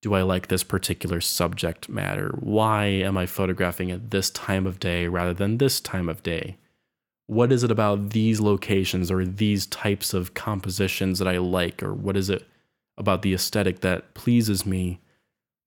do 0.00 0.14
I 0.14 0.22
like 0.22 0.48
this 0.48 0.62
particular 0.62 1.20
subject 1.20 1.88
matter? 1.88 2.34
Why 2.40 2.86
am 2.86 3.16
I 3.18 3.26
photographing 3.26 3.90
at 3.90 4.10
this 4.10 4.30
time 4.30 4.66
of 4.66 4.80
day 4.80 5.08
rather 5.08 5.34
than 5.34 5.58
this 5.58 5.80
time 5.80 6.08
of 6.08 6.22
day? 6.22 6.56
What 7.26 7.52
is 7.52 7.62
it 7.62 7.70
about 7.70 8.10
these 8.10 8.40
locations 8.40 9.10
or 9.10 9.26
these 9.26 9.66
types 9.66 10.14
of 10.14 10.34
compositions 10.34 11.18
that 11.18 11.28
I 11.28 11.38
like? 11.38 11.82
Or 11.82 11.92
what 11.92 12.16
is 12.16 12.30
it 12.30 12.46
about 12.98 13.22
the 13.22 13.34
aesthetic 13.34 13.80
that 13.80 14.14
pleases 14.14 14.66
me? 14.66 15.00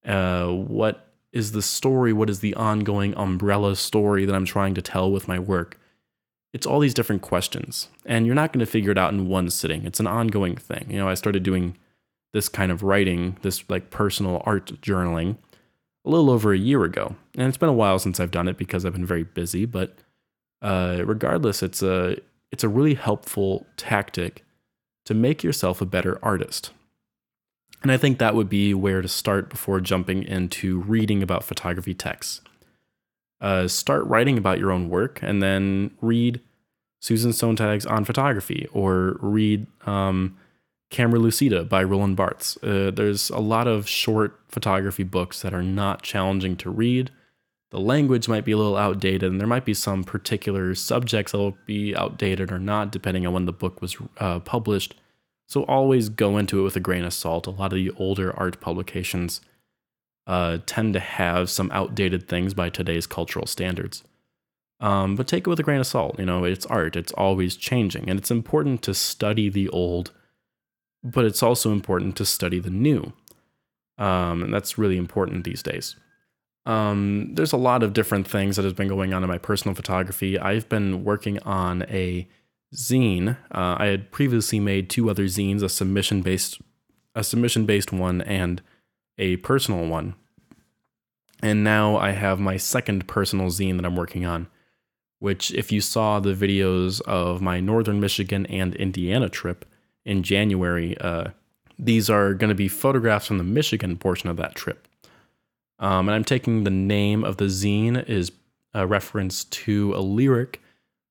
Uh, 0.06 0.48
what 0.48 1.08
is 1.32 1.54
the 1.54 1.62
story? 1.62 2.14
What 2.14 2.30
is 2.30 2.40
the 2.40 2.54
ongoing 2.56 3.14
umbrella 3.16 3.76
story 3.76 4.26
that 4.26 4.36
I'm 4.36 4.46
trying 4.46 4.74
to 4.76 4.82
tell 4.82 5.12
with 5.12 5.28
my 5.28 5.40
work? 5.40 5.80
It's 6.54 6.68
all 6.68 6.80
these 6.80 6.94
different 6.94 7.22
questions, 7.22 7.88
and 8.06 8.26
you're 8.26 8.36
not 8.36 8.52
going 8.52 8.60
to 8.60 8.70
figure 8.70 8.92
it 8.92 8.98
out 8.98 9.14
in 9.14 9.28
one 9.28 9.50
sitting. 9.50 9.86
It's 9.86 10.02
an 10.02 10.08
ongoing 10.08 10.58
thing. 10.58 10.88
You 10.90 10.98
know, 10.98 11.08
I 11.08 11.14
started 11.14 11.44
doing 11.44 11.78
this 12.34 12.50
kind 12.50 12.72
of 12.72 12.84
writing, 12.84 13.38
this 13.42 13.64
like 13.70 13.90
personal 13.90 14.44
art 14.46 14.82
journaling, 14.82 15.38
a 16.06 16.10
little 16.10 16.30
over 16.30 16.52
a 16.52 16.58
year 16.58 16.84
ago, 16.84 17.16
and 17.36 17.48
it's 17.48 17.58
been 17.58 17.70
a 17.70 17.74
while 17.74 18.00
since 18.00 18.20
I've 18.20 18.32
done 18.32 18.50
it 18.50 18.58
because 18.58 18.86
I've 18.86 18.94
been 18.94 19.06
very 19.06 19.24
busy. 19.24 19.66
But 19.66 19.96
uh, 20.62 21.04
regardless, 21.06 21.64
it's 21.64 21.82
a 21.82 22.18
it's 22.52 22.66
a 22.66 22.70
really 22.70 22.96
helpful 22.96 23.66
tactic 23.78 24.44
to 25.06 25.14
make 25.14 25.44
yourself 25.44 25.82
a 25.82 25.86
better 25.86 26.20
artist. 26.22 26.72
And 27.82 27.92
I 27.92 27.98
think 27.98 28.20
that 28.20 28.36
would 28.36 28.50
be 28.50 28.74
where 28.74 29.02
to 29.02 29.08
start 29.08 29.50
before 29.50 29.80
jumping 29.80 30.24
into 30.24 30.82
reading 30.82 31.24
about 31.24 31.44
photography 31.44 31.94
texts. 31.94 32.42
Uh, 33.40 33.68
start 33.68 34.06
writing 34.06 34.38
about 34.38 34.60
your 34.60 34.72
own 34.72 34.88
work 34.88 35.20
and 35.24 35.42
then 35.42 35.92
read 36.00 36.40
Susan 37.00 37.32
Sontag's 37.32 37.88
On 37.88 38.06
Photography 38.06 38.68
or 38.72 39.18
read 39.20 39.66
um, 39.88 40.38
Camera 40.92 41.18
Lucida 41.18 41.64
by 41.64 41.84
Roland 41.84 42.16
Barthes. 42.16 42.58
Uh, 42.62 42.92
there's 42.92 43.32
a 43.32 43.40
lot 43.40 43.68
of 43.68 43.88
short 43.88 44.40
photography 44.48 45.04
books 45.04 45.42
that 45.42 45.54
are 45.54 45.64
not 45.64 46.04
challenging 46.04 46.56
to 46.58 46.70
read. 46.70 47.10
The 47.72 47.80
language 47.80 48.28
might 48.28 48.46
be 48.46 48.52
a 48.52 48.58
little 48.58 48.78
outdated, 48.78 49.24
and 49.24 49.40
there 49.40 49.48
might 49.48 49.66
be 49.66 49.74
some 49.74 50.04
particular 50.04 50.76
subjects 50.76 51.32
that 51.32 51.38
will 51.38 51.58
be 51.66 51.96
outdated 51.96 52.52
or 52.52 52.60
not, 52.60 52.92
depending 52.92 53.26
on 53.26 53.34
when 53.34 53.46
the 53.46 53.54
book 53.54 53.82
was 53.82 53.96
uh, 54.18 54.40
published. 54.42 54.94
So 55.52 55.64
always 55.64 56.08
go 56.08 56.38
into 56.38 56.62
it 56.62 56.64
with 56.64 56.78
a 56.78 56.80
grain 56.80 57.04
of 57.04 57.14
salt. 57.14 57.46
A 57.46 57.50
lot 57.50 57.74
of 57.74 57.76
the 57.76 57.92
older 57.98 58.34
art 58.40 58.62
publications 58.62 59.42
uh, 60.26 60.60
tend 60.66 60.94
to 60.94 61.02
have 61.02 61.50
some 61.50 61.70
outdated 61.74 62.30
things 62.30 62.54
by 62.54 62.70
today's 62.70 63.06
cultural 63.06 63.46
standards. 63.46 64.02
Um, 64.80 65.18
but 65.18 65.28
take 65.28 65.46
it 65.46 65.50
with 65.50 65.60
a 65.60 65.64
grain 65.64 65.82
of 65.82 65.88
salt. 65.88 66.18
You 66.18 66.26
know, 66.26 66.46
it's 66.46 66.66
art, 66.68 66.96
it's 66.96 67.12
always 67.12 67.58
changing. 67.58 68.10
And 68.10 68.18
it's 68.18 68.32
important 68.32 68.82
to 68.84 68.94
study 68.94 69.50
the 69.50 69.68
old, 69.68 70.14
but 71.04 71.26
it's 71.26 71.44
also 71.44 71.74
important 71.74 72.16
to 72.16 72.26
study 72.26 72.60
the 72.60 72.70
new. 72.70 73.12
Um, 73.98 74.44
and 74.44 74.54
that's 74.54 74.78
really 74.78 74.96
important 74.96 75.44
these 75.44 75.62
days. 75.62 75.98
Um, 76.66 77.32
there's 77.34 77.52
a 77.52 77.58
lot 77.58 77.84
of 77.84 77.92
different 77.92 78.26
things 78.26 78.56
that 78.56 78.64
has 78.64 78.74
been 78.74 78.88
going 78.88 79.14
on 79.14 79.22
in 79.22 79.28
my 79.28 79.38
personal 79.38 79.76
photography. 79.76 80.40
I've 80.40 80.70
been 80.70 81.04
working 81.04 81.40
on 81.40 81.82
a 81.90 82.26
zine. 82.74 83.38
Uh, 83.52 83.76
I 83.80 83.86
had 83.88 84.12
previously 84.12 84.60
made 84.60 84.90
two 84.90 85.10
other 85.10 85.26
zines, 85.26 85.64
a 85.64 85.70
submission 85.70 86.22
based 86.22 86.62
a 87.14 87.24
submission 87.24 87.66
based 87.66 87.92
one 87.92 88.22
and 88.22 88.62
a 89.18 89.36
personal 89.38 89.86
one. 89.86 90.16
And 91.44 91.64
now 91.64 91.98
I 91.98 92.12
have 92.12 92.40
my 92.40 92.58
second 92.58 93.08
personal 93.08 93.48
zine 93.48 93.76
that 93.76 93.86
I'm 93.86 93.96
working 93.96 94.26
on, 94.26 94.48
which 95.20 95.52
if 95.52 95.72
you 95.72 95.82
saw 95.82 96.20
the 96.20 96.34
videos 96.34 97.02
of 97.02 97.42
my 97.42 97.60
northern 97.60 98.00
Michigan 98.00 98.46
and 98.46 98.76
Indiana 98.76 99.28
trip 99.28 99.66
in 100.06 100.24
January, 100.24 100.98
uh, 101.00 101.32
These 101.82 102.12
are 102.12 102.36
going 102.36 102.50
to 102.50 102.56
be 102.56 102.68
photographs 102.68 103.26
from 103.26 103.40
the 103.40 103.44
Michigan 103.44 103.98
portion 103.98 104.30
of 104.30 104.38
that 104.38 104.54
trip. 104.54 104.88
Um, 105.80 106.08
and 106.08 106.16
I'm 106.16 106.24
taking 106.24 106.64
the 106.64 106.70
name 106.70 107.24
of 107.24 107.38
the 107.38 107.46
zine 107.46 108.08
is 108.08 108.32
a 108.74 108.86
reference 108.86 109.46
to 109.46 109.94
a 109.96 110.00
lyric 110.00 110.62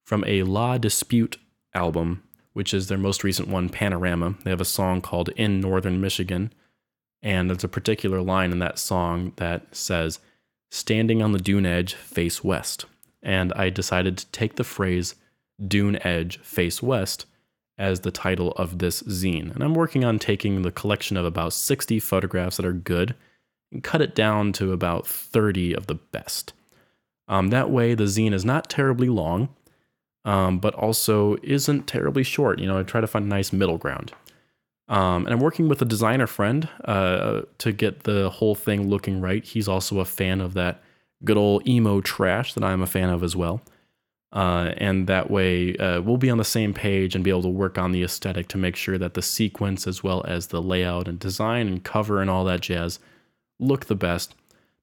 from 0.04 0.22
a 0.28 0.44
La 0.44 0.78
Dispute 0.78 1.38
album, 1.74 2.22
which 2.52 2.74
is 2.74 2.88
their 2.88 2.98
most 2.98 3.24
recent 3.24 3.48
one, 3.48 3.68
Panorama. 3.68 4.34
They 4.44 4.50
have 4.50 4.60
a 4.60 4.64
song 4.64 5.00
called 5.00 5.30
In 5.30 5.60
Northern 5.60 6.00
Michigan. 6.00 6.52
And 7.22 7.50
there's 7.50 7.64
a 7.64 7.68
particular 7.68 8.22
line 8.22 8.52
in 8.52 8.58
that 8.60 8.78
song 8.78 9.32
that 9.36 9.74
says, 9.74 10.20
Standing 10.70 11.22
on 11.22 11.32
the 11.32 11.40
dune 11.40 11.66
edge, 11.66 11.94
face 11.94 12.44
west. 12.44 12.86
And 13.22 13.52
I 13.54 13.70
decided 13.70 14.16
to 14.18 14.26
take 14.26 14.56
the 14.56 14.64
phrase 14.64 15.14
Dune 15.66 15.98
Edge, 16.06 16.38
face 16.38 16.82
west 16.82 17.26
as 17.76 18.00
the 18.00 18.10
title 18.10 18.52
of 18.52 18.78
this 18.78 19.02
zine. 19.04 19.52
And 19.54 19.62
I'm 19.62 19.74
working 19.74 20.04
on 20.04 20.18
taking 20.18 20.62
the 20.62 20.70
collection 20.70 21.16
of 21.16 21.24
about 21.24 21.52
60 21.52 21.98
photographs 22.00 22.56
that 22.56 22.66
are 22.66 22.72
good 22.72 23.14
and 23.72 23.82
cut 23.82 24.02
it 24.02 24.14
down 24.14 24.52
to 24.54 24.72
about 24.72 25.06
30 25.06 25.74
of 25.74 25.86
the 25.86 25.94
best. 25.94 26.52
Um, 27.28 27.48
that 27.48 27.70
way, 27.70 27.94
the 27.94 28.04
zine 28.04 28.34
is 28.34 28.44
not 28.44 28.68
terribly 28.68 29.08
long, 29.08 29.48
um, 30.24 30.58
but 30.58 30.74
also 30.74 31.36
isn't 31.42 31.86
terribly 31.86 32.22
short. 32.22 32.58
You 32.58 32.66
know, 32.66 32.78
I 32.78 32.82
try 32.82 33.00
to 33.00 33.06
find 33.06 33.24
a 33.24 33.28
nice 33.28 33.52
middle 33.52 33.78
ground. 33.78 34.12
Um, 34.88 35.24
and 35.24 35.32
I'm 35.32 35.40
working 35.40 35.68
with 35.68 35.80
a 35.80 35.84
designer 35.84 36.26
friend 36.26 36.68
uh, 36.84 37.42
to 37.58 37.72
get 37.72 38.02
the 38.02 38.28
whole 38.28 38.56
thing 38.56 38.88
looking 38.88 39.20
right. 39.20 39.44
He's 39.44 39.68
also 39.68 40.00
a 40.00 40.04
fan 40.04 40.40
of 40.40 40.54
that 40.54 40.82
good 41.24 41.36
old 41.36 41.66
emo 41.66 42.00
trash 42.00 42.54
that 42.54 42.64
I'm 42.64 42.82
a 42.82 42.86
fan 42.86 43.08
of 43.08 43.22
as 43.22 43.36
well. 43.36 43.62
Uh, 44.32 44.72
and 44.76 45.06
that 45.06 45.30
way, 45.30 45.76
uh, 45.76 46.00
we'll 46.00 46.16
be 46.16 46.30
on 46.30 46.38
the 46.38 46.44
same 46.44 46.72
page 46.72 47.14
and 47.14 47.24
be 47.24 47.30
able 47.30 47.42
to 47.42 47.48
work 47.48 47.78
on 47.78 47.92
the 47.92 48.02
aesthetic 48.02 48.48
to 48.48 48.58
make 48.58 48.76
sure 48.76 48.96
that 48.98 49.14
the 49.14 49.22
sequence, 49.22 49.86
as 49.86 50.04
well 50.04 50.24
as 50.26 50.48
the 50.48 50.62
layout 50.62 51.08
and 51.08 51.18
design 51.18 51.66
and 51.66 51.82
cover 51.82 52.20
and 52.20 52.30
all 52.30 52.44
that 52.44 52.60
jazz, 52.60 53.00
look 53.58 53.86
the 53.86 53.96
best. 53.96 54.34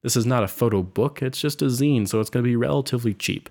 This 0.04 0.18
is 0.18 0.26
not 0.26 0.44
a 0.44 0.50
photo 0.50 0.84
book; 0.84 1.22
it's 1.22 1.40
just 1.40 1.62
a 1.62 1.66
zine, 1.66 2.08
so 2.08 2.20
it's 2.20 2.30
going 2.30 2.44
to 2.44 2.50
be 2.50 2.58
relatively 2.58 3.14
cheap. 3.14 3.50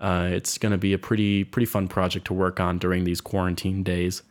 Uh, 0.00 0.28
it's 0.30 0.58
going 0.58 0.72
to 0.72 0.78
be 0.78 0.92
a 0.92 0.98
pretty 0.98 1.44
pretty 1.44 1.66
fun 1.66 1.88
project 1.88 2.26
to 2.26 2.34
work 2.34 2.60
on 2.60 2.78
during 2.78 3.04
these 3.04 3.20
quarantine 3.20 3.82
days. 3.82 4.22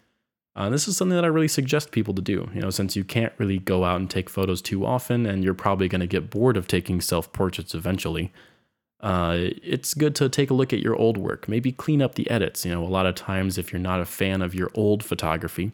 Uh, 0.56 0.70
this 0.70 0.88
is 0.88 0.98
something 0.98 1.16
that 1.16 1.26
I 1.26 1.28
really 1.28 1.48
suggest 1.48 1.92
people 1.92 2.14
to 2.16 2.22
do. 2.22 2.50
You 2.54 2.62
know, 2.62 2.70
since 2.70 2.96
you 2.96 3.04
can't 3.04 3.34
really 3.38 3.60
go 3.60 3.84
out 3.84 4.00
and 4.00 4.10
take 4.10 4.30
photos 4.30 4.62
too 4.62 4.86
often, 4.86 5.26
and 5.26 5.44
you're 5.44 5.54
probably 5.54 5.88
going 5.88 6.02
to 6.02 6.08
get 6.08 6.30
bored 6.30 6.58
of 6.58 6.68
taking 6.68 7.02
self 7.02 7.32
portraits 7.32 7.76
eventually 7.76 8.32
uh, 9.00 9.38
it's 9.64 9.94
good 9.94 10.16
to 10.16 10.28
take 10.28 10.50
a 10.50 10.54
look 10.54 10.74
at 10.74 10.80
your 10.80 10.96
old 10.96 11.18
work. 11.18 11.48
Maybe 11.48 11.72
clean 11.72 12.02
up 12.02 12.16
the 12.16 12.30
edits. 12.30 12.66
You 12.66 12.72
know, 12.72 12.84
a 12.84 12.88
lot 12.88 13.06
of 13.06 13.16
times, 13.16 13.58
if 13.58 13.72
you're 13.72 13.80
not 13.80 14.02
a 14.02 14.06
fan 14.06 14.42
of 14.42 14.56
your 14.56 14.72
old 14.74 15.04
photography, 15.04 15.72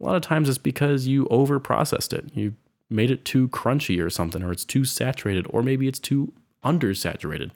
a 0.00 0.04
lot 0.04 0.16
of 0.16 0.22
times 0.22 0.48
it's 0.48 0.58
because 0.58 1.06
you 1.06 1.26
over 1.28 1.60
processed 1.60 2.12
it. 2.12 2.24
You 2.34 2.54
made 2.88 3.10
it 3.10 3.24
too 3.24 3.48
crunchy 3.48 4.04
or 4.04 4.10
something, 4.10 4.42
or 4.42 4.50
it's 4.50 4.64
too 4.64 4.84
saturated, 4.84 5.46
or 5.50 5.62
maybe 5.62 5.86
it's 5.86 6.00
too 6.00 6.32
undersaturated. 6.64 7.52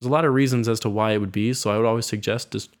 There's 0.00 0.08
a 0.08 0.12
lot 0.12 0.24
of 0.24 0.32
reasons 0.32 0.68
as 0.68 0.80
to 0.80 0.90
why 0.90 1.12
it 1.12 1.18
would 1.18 1.32
be, 1.32 1.52
so 1.52 1.70
I 1.70 1.76
would 1.76 1.86
always 1.86 2.06
suggest 2.06 2.52
just 2.52 2.76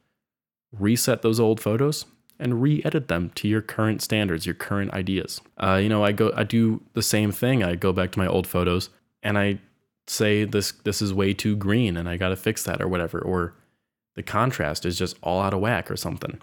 reset 0.72 1.22
those 1.22 1.40
old 1.40 1.60
photos 1.60 2.06
and 2.38 2.62
re-edit 2.62 3.08
them 3.08 3.30
to 3.34 3.46
your 3.46 3.60
current 3.60 4.00
standards, 4.00 4.46
your 4.46 4.54
current 4.54 4.92
ideas. 4.94 5.42
Uh, 5.58 5.78
you 5.82 5.88
know, 5.88 6.02
I 6.02 6.12
go, 6.12 6.32
I 6.34 6.44
do 6.44 6.80
the 6.94 7.02
same 7.02 7.32
thing. 7.32 7.62
I 7.62 7.74
go 7.74 7.92
back 7.92 8.12
to 8.12 8.18
my 8.18 8.26
old 8.26 8.46
photos 8.46 8.88
and 9.22 9.38
I 9.38 9.58
say 10.06 10.44
this 10.44 10.72
this 10.84 11.00
is 11.00 11.14
way 11.14 11.32
too 11.32 11.54
green 11.54 11.96
and 11.96 12.08
I 12.08 12.16
got 12.16 12.30
to 12.30 12.36
fix 12.36 12.64
that 12.64 12.80
or 12.80 12.88
whatever 12.88 13.20
or 13.20 13.54
the 14.16 14.22
contrast 14.22 14.84
is 14.84 14.98
just 14.98 15.16
all 15.22 15.40
out 15.40 15.54
of 15.54 15.60
whack 15.60 15.90
or 15.90 15.96
something. 15.96 16.40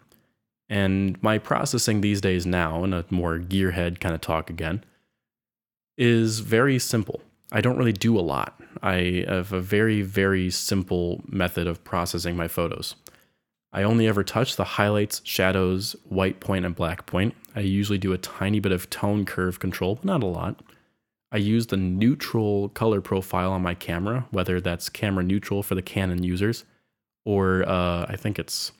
And 0.69 1.21
my 1.21 1.37
processing 1.37 2.01
these 2.01 2.21
days 2.21 2.45
now 2.45 2.83
in 2.83 2.93
a 2.93 3.05
more 3.09 3.39
gearhead 3.39 3.99
kind 3.99 4.13
of 4.13 4.21
talk 4.21 4.49
again 4.49 4.83
is 5.97 6.39
very 6.39 6.79
simple. 6.79 7.21
I 7.51 7.61
don't 7.61 7.77
really 7.77 7.93
do 7.93 8.17
a 8.17 8.21
lot. 8.21 8.59
I 8.81 9.25
have 9.27 9.53
a 9.53 9.61
very 9.61 10.01
very 10.01 10.49
simple 10.49 11.21
method 11.27 11.67
of 11.67 11.83
processing 11.83 12.35
my 12.35 12.47
photos. 12.47 12.95
I 13.73 13.83
only 13.83 14.07
ever 14.07 14.23
touch 14.23 14.55
the 14.55 14.63
highlights, 14.63 15.21
shadows, 15.23 15.95
white 16.05 16.39
point 16.39 16.65
and 16.65 16.75
black 16.75 17.05
point. 17.05 17.35
I 17.55 17.59
usually 17.59 17.97
do 17.97 18.13
a 18.13 18.17
tiny 18.17 18.59
bit 18.59 18.71
of 18.71 18.89
tone 18.89 19.25
curve 19.25 19.59
control, 19.59 19.95
but 19.95 20.05
not 20.05 20.23
a 20.23 20.27
lot. 20.27 20.61
I 21.31 21.37
use 21.37 21.67
the 21.67 21.77
neutral 21.77 22.69
color 22.69 23.01
profile 23.01 23.51
on 23.51 23.61
my 23.61 23.73
camera, 23.73 24.25
whether 24.31 24.61
that's 24.61 24.87
camera 24.87 25.23
neutral 25.23 25.61
for 25.61 25.75
the 25.75 25.81
Canon 25.81 26.23
users, 26.23 26.63
or 27.25 27.67
uh, 27.67 28.05
I 28.07 28.15
think 28.15 28.39
it's 28.39 28.71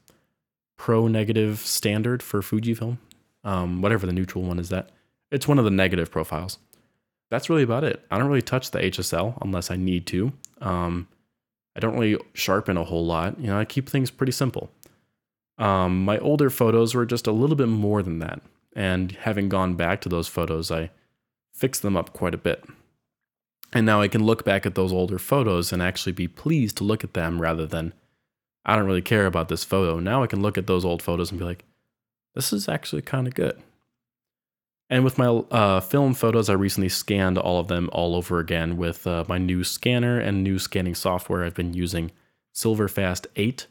pro 0.78 1.08
negative 1.08 1.60
standard 1.60 2.24
for 2.24 2.42
Fujifilm, 2.42 3.00
um, 3.44 3.82
whatever 3.82 4.06
the 4.06 4.14
neutral 4.14 4.46
one 4.46 4.60
is 4.60 4.70
that. 4.70 4.90
It's 5.30 5.48
one 5.48 5.60
of 5.60 5.66
the 5.66 5.72
negative 5.72 6.10
profiles. 6.10 6.58
That's 7.30 7.50
really 7.50 7.64
about 7.64 7.84
it. 7.84 8.06
I 8.10 8.18
don't 8.18 8.28
really 8.28 8.42
touch 8.42 8.72
the 8.72 8.80
HSL 8.80 9.38
unless 9.42 9.70
I 9.70 9.76
need 9.76 10.06
to. 10.08 10.32
Um, 10.62 11.08
I 11.76 11.80
don't 11.80 11.98
really 11.98 12.18
sharpen 12.34 12.78
a 12.78 12.84
whole 12.84 13.06
lot. 13.06 13.40
You 13.40 13.48
know, 13.48 13.60
I 13.60 13.66
keep 13.66 13.90
things 13.90 14.10
pretty 14.10 14.32
simple. 14.32 14.72
Um, 15.58 16.06
my 16.06 16.18
older 16.20 16.50
photos 16.50 16.96
were 16.96 17.06
just 17.06 17.28
a 17.28 17.32
little 17.32 17.56
bit 17.56 17.68
more 17.68 18.02
than 18.02 18.20
that. 18.20 18.42
And 18.76 19.12
having 19.12 19.50
gone 19.50 19.76
back 19.76 20.02
to 20.02 20.10
those 20.10 20.28
photos, 20.28 20.72
I 20.72 20.92
fixed 21.54 21.82
them 21.82 21.98
up 21.98 22.14
quite 22.14 22.34
a 22.34 22.38
bit. 22.38 22.64
And 23.74 23.86
now 23.86 24.02
I 24.02 24.08
can 24.08 24.24
look 24.24 24.46
back 24.46 24.66
at 24.66 24.76
those 24.76 24.94
older 24.94 25.20
photos 25.20 25.74
and 25.74 25.82
actually 25.82 26.14
be 26.14 26.28
pleased 26.28 26.78
to 26.78 26.84
look 26.84 27.04
at 27.04 27.14
them 27.14 27.42
rather 27.42 27.66
than, 27.66 27.94
I 28.66 28.76
don't 28.76 28.86
really 28.86 29.02
care 29.02 29.26
about 29.26 29.50
this 29.50 29.64
photo. 29.64 30.00
Now 30.00 30.24
I 30.24 30.28
can 30.28 30.42
look 30.42 30.58
at 30.58 30.68
those 30.68 30.86
old 30.86 31.02
photos 31.02 31.32
and 31.32 31.40
be 31.40 31.46
like, 31.46 31.66
this 32.34 32.54
is 32.54 32.70
actually 32.70 33.02
kind 33.02 33.28
of 33.28 33.34
good. 33.34 33.62
And 34.90 35.04
with 35.04 35.18
my 35.18 35.28
uh, 35.28 35.82
film 35.82 36.14
photos, 36.14 36.50
I 36.50 36.54
recently 36.54 36.90
scanned 36.90 37.38
all 37.38 37.60
of 37.60 37.68
them 37.68 37.90
all 37.92 38.16
over 38.16 38.40
again 38.40 38.78
with 38.78 39.06
uh, 39.06 39.26
my 39.28 39.38
new 39.38 39.64
scanner 39.64 40.18
and 40.20 40.44
new 40.44 40.60
scanning 40.60 40.96
software. 40.96 41.44
I've 41.44 41.56
been 41.56 41.74
using 41.74 42.12
Silverfast 42.56 43.26
8, 43.36 43.68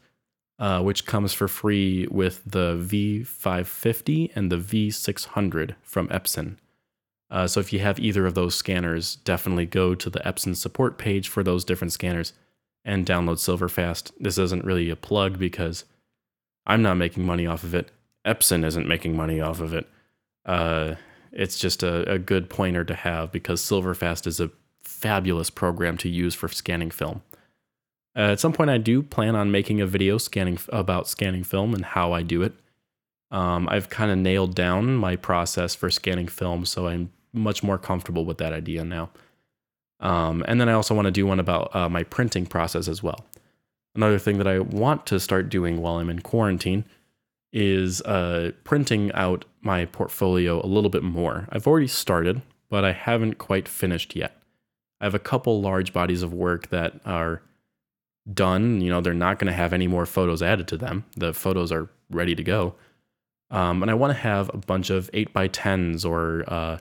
uh, 0.59 0.81
which 0.83 1.05
comes 1.07 1.33
for 1.33 1.47
free 1.47 2.07
with 2.11 2.43
the 2.45 2.75
V550 2.75 4.31
and 4.35 4.51
the 4.51 4.57
V600 4.57 5.75
from 5.81 6.07
Epson. 6.09 6.57
Uh, 7.29 7.47
so 7.47 7.59
if 7.59 7.73
you 7.73 7.79
have 7.79 7.99
either 7.99 8.25
of 8.25 8.35
those 8.35 8.55
scanners, 8.55 9.15
definitely 9.17 9.65
go 9.65 9.95
to 9.95 10.09
the 10.09 10.19
Epson 10.19 10.55
support 10.55 10.97
page 10.97 11.27
for 11.27 11.43
those 11.43 11.65
different 11.65 11.91
scanners 11.91 12.33
and 12.85 13.05
download 13.05 13.37
Silverfast. 13.37 14.11
This 14.19 14.37
isn't 14.37 14.63
really 14.63 14.89
a 14.89 14.95
plug 14.95 15.37
because 15.37 15.83
I'm 16.65 16.81
not 16.81 16.95
making 16.95 17.25
money 17.25 17.45
off 17.45 17.63
of 17.63 17.73
it. 17.73 17.91
Epson 18.25 18.63
isn't 18.63 18.87
making 18.87 19.15
money 19.15 19.41
off 19.41 19.59
of 19.59 19.73
it. 19.73 19.87
Uh, 20.47 20.95
it's 21.31 21.59
just 21.59 21.83
a, 21.83 22.09
a 22.11 22.17
good 22.17 22.49
pointer 22.49 22.83
to 22.83 22.95
have 22.95 23.31
because 23.31 23.61
Silverfast 23.61 24.25
is 24.25 24.39
a 24.39 24.49
fabulous 24.81 25.49
program 25.49 25.97
to 25.97 26.09
use 26.09 26.33
for 26.33 26.47
scanning 26.47 26.89
film. 26.89 27.21
Uh, 28.15 28.31
at 28.31 28.39
some 28.39 28.53
point, 28.53 28.69
I 28.69 28.79
do 28.79 29.03
plan 29.03 29.35
on 29.35 29.51
making 29.51 29.79
a 29.81 29.85
video 29.85 30.17
scanning 30.17 30.57
about 30.69 31.07
scanning 31.07 31.43
film 31.43 31.75
and 31.75 31.85
how 31.85 32.13
I 32.13 32.23
do 32.23 32.41
it. 32.41 32.53
Um, 33.29 33.67
I've 33.69 33.89
kind 33.89 34.09
of 34.09 34.17
nailed 34.17 34.55
down 34.55 34.95
my 34.95 35.17
process 35.17 35.75
for 35.75 35.91
scanning 35.91 36.27
film, 36.27 36.65
so 36.65 36.87
I'm 36.87 37.11
much 37.33 37.61
more 37.61 37.77
comfortable 37.77 38.25
with 38.25 38.37
that 38.39 38.53
idea 38.53 38.83
now. 38.83 39.09
Um, 39.99 40.43
and 40.47 40.61
then 40.61 40.69
I 40.69 40.73
also 40.73 40.95
want 40.95 41.05
to 41.07 41.11
do 41.11 41.27
one 41.27 41.39
about 41.39 41.75
uh, 41.75 41.89
my 41.89 42.03
printing 42.03 42.45
process 42.45 42.87
as 42.87 43.03
well. 43.03 43.25
Another 43.95 44.19
thing 44.19 44.37
that 44.37 44.47
I 44.47 44.59
want 44.59 45.05
to 45.07 45.19
start 45.19 45.49
doing 45.49 45.81
while 45.81 45.97
I'm 45.97 46.09
in 46.09 46.21
quarantine 46.21 46.85
is 47.59 48.01
uh, 48.03 48.51
printing 48.63 49.11
out 49.13 49.43
my 49.61 49.85
portfolio 49.85 50.63
a 50.63 50.69
little 50.69 50.91
bit 50.91 51.01
more. 51.01 51.47
I've 51.51 51.65
already 51.65 51.87
started, 51.87 52.43
but 52.69 52.85
I 52.85 52.91
haven't 52.91 53.39
quite 53.39 53.67
finished 53.67 54.15
yet. 54.15 54.39
I 55.01 55.05
have 55.05 55.15
a 55.15 55.19
couple 55.19 55.59
large 55.59 55.91
bodies 55.91 56.21
of 56.21 56.31
work 56.31 56.69
that 56.69 57.01
are 57.03 57.41
done. 58.31 58.79
You 58.81 58.91
know, 58.91 59.01
they're 59.01 59.15
not 59.15 59.39
going 59.39 59.51
to 59.51 59.57
have 59.57 59.73
any 59.73 59.87
more 59.87 60.05
photos 60.05 60.43
added 60.43 60.67
to 60.67 60.77
them. 60.77 61.05
The 61.15 61.33
photos 61.33 61.71
are 61.71 61.89
ready 62.11 62.35
to 62.35 62.43
go. 62.43 62.75
Um, 63.49 63.81
and 63.81 63.89
I 63.89 63.95
want 63.95 64.13
to 64.13 64.19
have 64.19 64.51
a 64.53 64.57
bunch 64.57 64.91
of 64.91 65.09
8 65.11 65.33
by 65.33 65.47
10s 65.47 66.05
or 66.05 66.43
uh, 66.47 66.77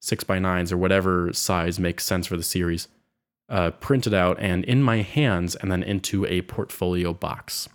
six 0.00 0.24
by 0.24 0.38
nines 0.38 0.72
or 0.72 0.78
whatever 0.78 1.34
size 1.34 1.78
makes 1.78 2.04
sense 2.04 2.26
for 2.26 2.38
the 2.38 2.42
series, 2.42 2.88
uh, 3.50 3.72
printed 3.72 4.14
out 4.14 4.38
and 4.40 4.64
in 4.64 4.82
my 4.82 5.02
hands 5.02 5.54
and 5.54 5.70
then 5.70 5.82
into 5.82 6.24
a 6.24 6.40
portfolio 6.42 7.12
box. 7.12 7.68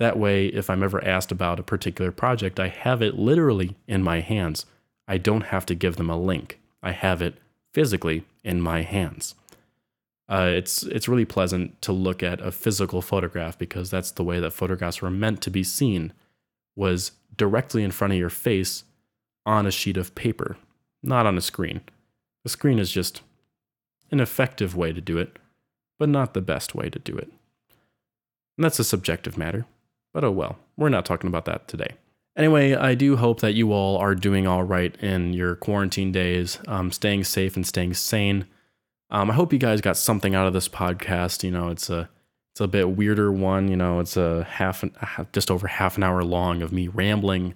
That 0.00 0.18
way, 0.18 0.46
if 0.46 0.68
I'm 0.68 0.82
ever 0.82 1.02
asked 1.04 1.30
about 1.30 1.60
a 1.60 1.62
particular 1.62 2.10
project, 2.10 2.58
I 2.58 2.66
have 2.66 3.00
it 3.02 3.16
literally 3.16 3.76
in 3.86 4.02
my 4.02 4.18
hands. 4.18 4.66
I 5.06 5.18
don't 5.18 5.44
have 5.44 5.64
to 5.66 5.76
give 5.76 5.94
them 5.94 6.10
a 6.10 6.18
link. 6.18 6.58
I 6.82 6.90
have 6.90 7.22
it 7.22 7.38
physically 7.72 8.24
in 8.42 8.60
my 8.60 8.82
hands. 8.82 9.36
Uh, 10.28 10.50
it's 10.52 10.82
it's 10.82 11.08
really 11.08 11.24
pleasant 11.24 11.80
to 11.82 11.92
look 11.92 12.22
at 12.22 12.40
a 12.40 12.50
physical 12.50 13.02
photograph 13.02 13.56
because 13.56 13.90
that's 13.90 14.10
the 14.10 14.24
way 14.24 14.40
that 14.40 14.52
photographs 14.52 15.00
were 15.00 15.10
meant 15.10 15.40
to 15.42 15.50
be 15.50 15.62
seen, 15.62 16.12
was 16.74 17.12
directly 17.36 17.84
in 17.84 17.92
front 17.92 18.12
of 18.12 18.18
your 18.18 18.30
face 18.30 18.82
on 19.46 19.66
a 19.66 19.70
sheet 19.70 19.96
of 19.96 20.14
paper 20.16 20.56
not 21.02 21.26
on 21.26 21.36
a 21.36 21.40
screen. 21.40 21.80
The 22.42 22.48
screen 22.48 22.78
is 22.78 22.90
just 22.90 23.22
an 24.10 24.20
effective 24.20 24.76
way 24.76 24.92
to 24.92 25.00
do 25.00 25.18
it, 25.18 25.38
but 25.98 26.08
not 26.08 26.34
the 26.34 26.40
best 26.40 26.74
way 26.74 26.90
to 26.90 26.98
do 26.98 27.16
it. 27.16 27.30
And 28.56 28.64
that's 28.64 28.78
a 28.78 28.84
subjective 28.84 29.38
matter, 29.38 29.66
but 30.12 30.24
oh 30.24 30.30
well, 30.30 30.58
we're 30.76 30.88
not 30.88 31.04
talking 31.04 31.28
about 31.28 31.44
that 31.44 31.68
today. 31.68 31.94
Anyway, 32.36 32.74
I 32.74 32.94
do 32.94 33.16
hope 33.16 33.40
that 33.40 33.54
you 33.54 33.72
all 33.72 33.96
are 33.98 34.14
doing 34.14 34.46
all 34.46 34.62
right 34.62 34.94
in 35.02 35.32
your 35.32 35.56
quarantine 35.56 36.12
days, 36.12 36.58
um, 36.68 36.92
staying 36.92 37.24
safe 37.24 37.56
and 37.56 37.66
staying 37.66 37.94
sane. 37.94 38.46
Um, 39.10 39.30
I 39.30 39.34
hope 39.34 39.52
you 39.52 39.58
guys 39.58 39.80
got 39.80 39.96
something 39.96 40.34
out 40.34 40.46
of 40.46 40.52
this 40.52 40.68
podcast. 40.68 41.42
You 41.42 41.50
know, 41.50 41.68
it's 41.68 41.90
a 41.90 42.08
it's 42.52 42.60
a 42.60 42.68
bit 42.68 42.90
weirder 42.90 43.32
one. 43.32 43.68
You 43.68 43.76
know, 43.76 44.00
it's 44.00 44.16
a 44.16 44.44
half 44.44 44.84
just 45.32 45.50
over 45.50 45.66
half 45.66 45.96
an 45.96 46.02
hour 46.02 46.22
long 46.22 46.62
of 46.62 46.72
me 46.72 46.88
rambling 46.88 47.54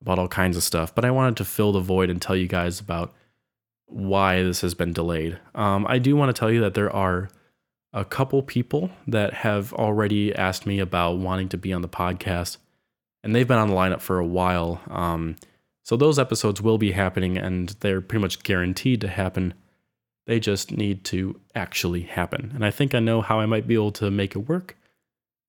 about 0.00 0.18
all 0.18 0.28
kinds 0.28 0.56
of 0.56 0.62
stuff. 0.62 0.94
But 0.94 1.04
I 1.04 1.10
wanted 1.10 1.36
to 1.38 1.44
fill 1.44 1.72
the 1.72 1.80
void 1.80 2.10
and 2.10 2.20
tell 2.20 2.36
you 2.36 2.48
guys 2.48 2.80
about 2.80 3.14
why 3.86 4.42
this 4.42 4.60
has 4.60 4.74
been 4.74 4.92
delayed. 4.92 5.38
Um, 5.54 5.86
I 5.88 5.98
do 5.98 6.16
want 6.16 6.34
to 6.34 6.38
tell 6.38 6.50
you 6.50 6.60
that 6.60 6.74
there 6.74 6.94
are 6.94 7.30
a 7.98 8.04
couple 8.04 8.40
people 8.42 8.90
that 9.08 9.34
have 9.34 9.72
already 9.72 10.34
asked 10.34 10.66
me 10.66 10.78
about 10.78 11.18
wanting 11.18 11.48
to 11.48 11.58
be 11.58 11.72
on 11.72 11.82
the 11.82 11.88
podcast, 11.88 12.56
and 13.24 13.34
they've 13.34 13.48
been 13.48 13.58
on 13.58 13.68
the 13.68 13.74
lineup 13.74 14.00
for 14.00 14.18
a 14.18 14.26
while. 14.26 14.80
Um, 14.88 15.34
so 15.84 15.96
those 15.96 16.18
episodes 16.18 16.62
will 16.62 16.78
be 16.78 16.92
happening, 16.92 17.36
and 17.36 17.70
they're 17.80 18.00
pretty 18.00 18.22
much 18.22 18.42
guaranteed 18.44 19.00
to 19.00 19.08
happen. 19.08 19.52
They 20.26 20.38
just 20.38 20.70
need 20.70 21.02
to 21.04 21.40
actually 21.56 22.02
happen. 22.02 22.52
And 22.54 22.64
I 22.64 22.70
think 22.70 22.94
I 22.94 23.00
know 23.00 23.20
how 23.20 23.40
I 23.40 23.46
might 23.46 23.66
be 23.66 23.74
able 23.74 23.92
to 23.92 24.10
make 24.10 24.36
it 24.36 24.48
work. 24.48 24.76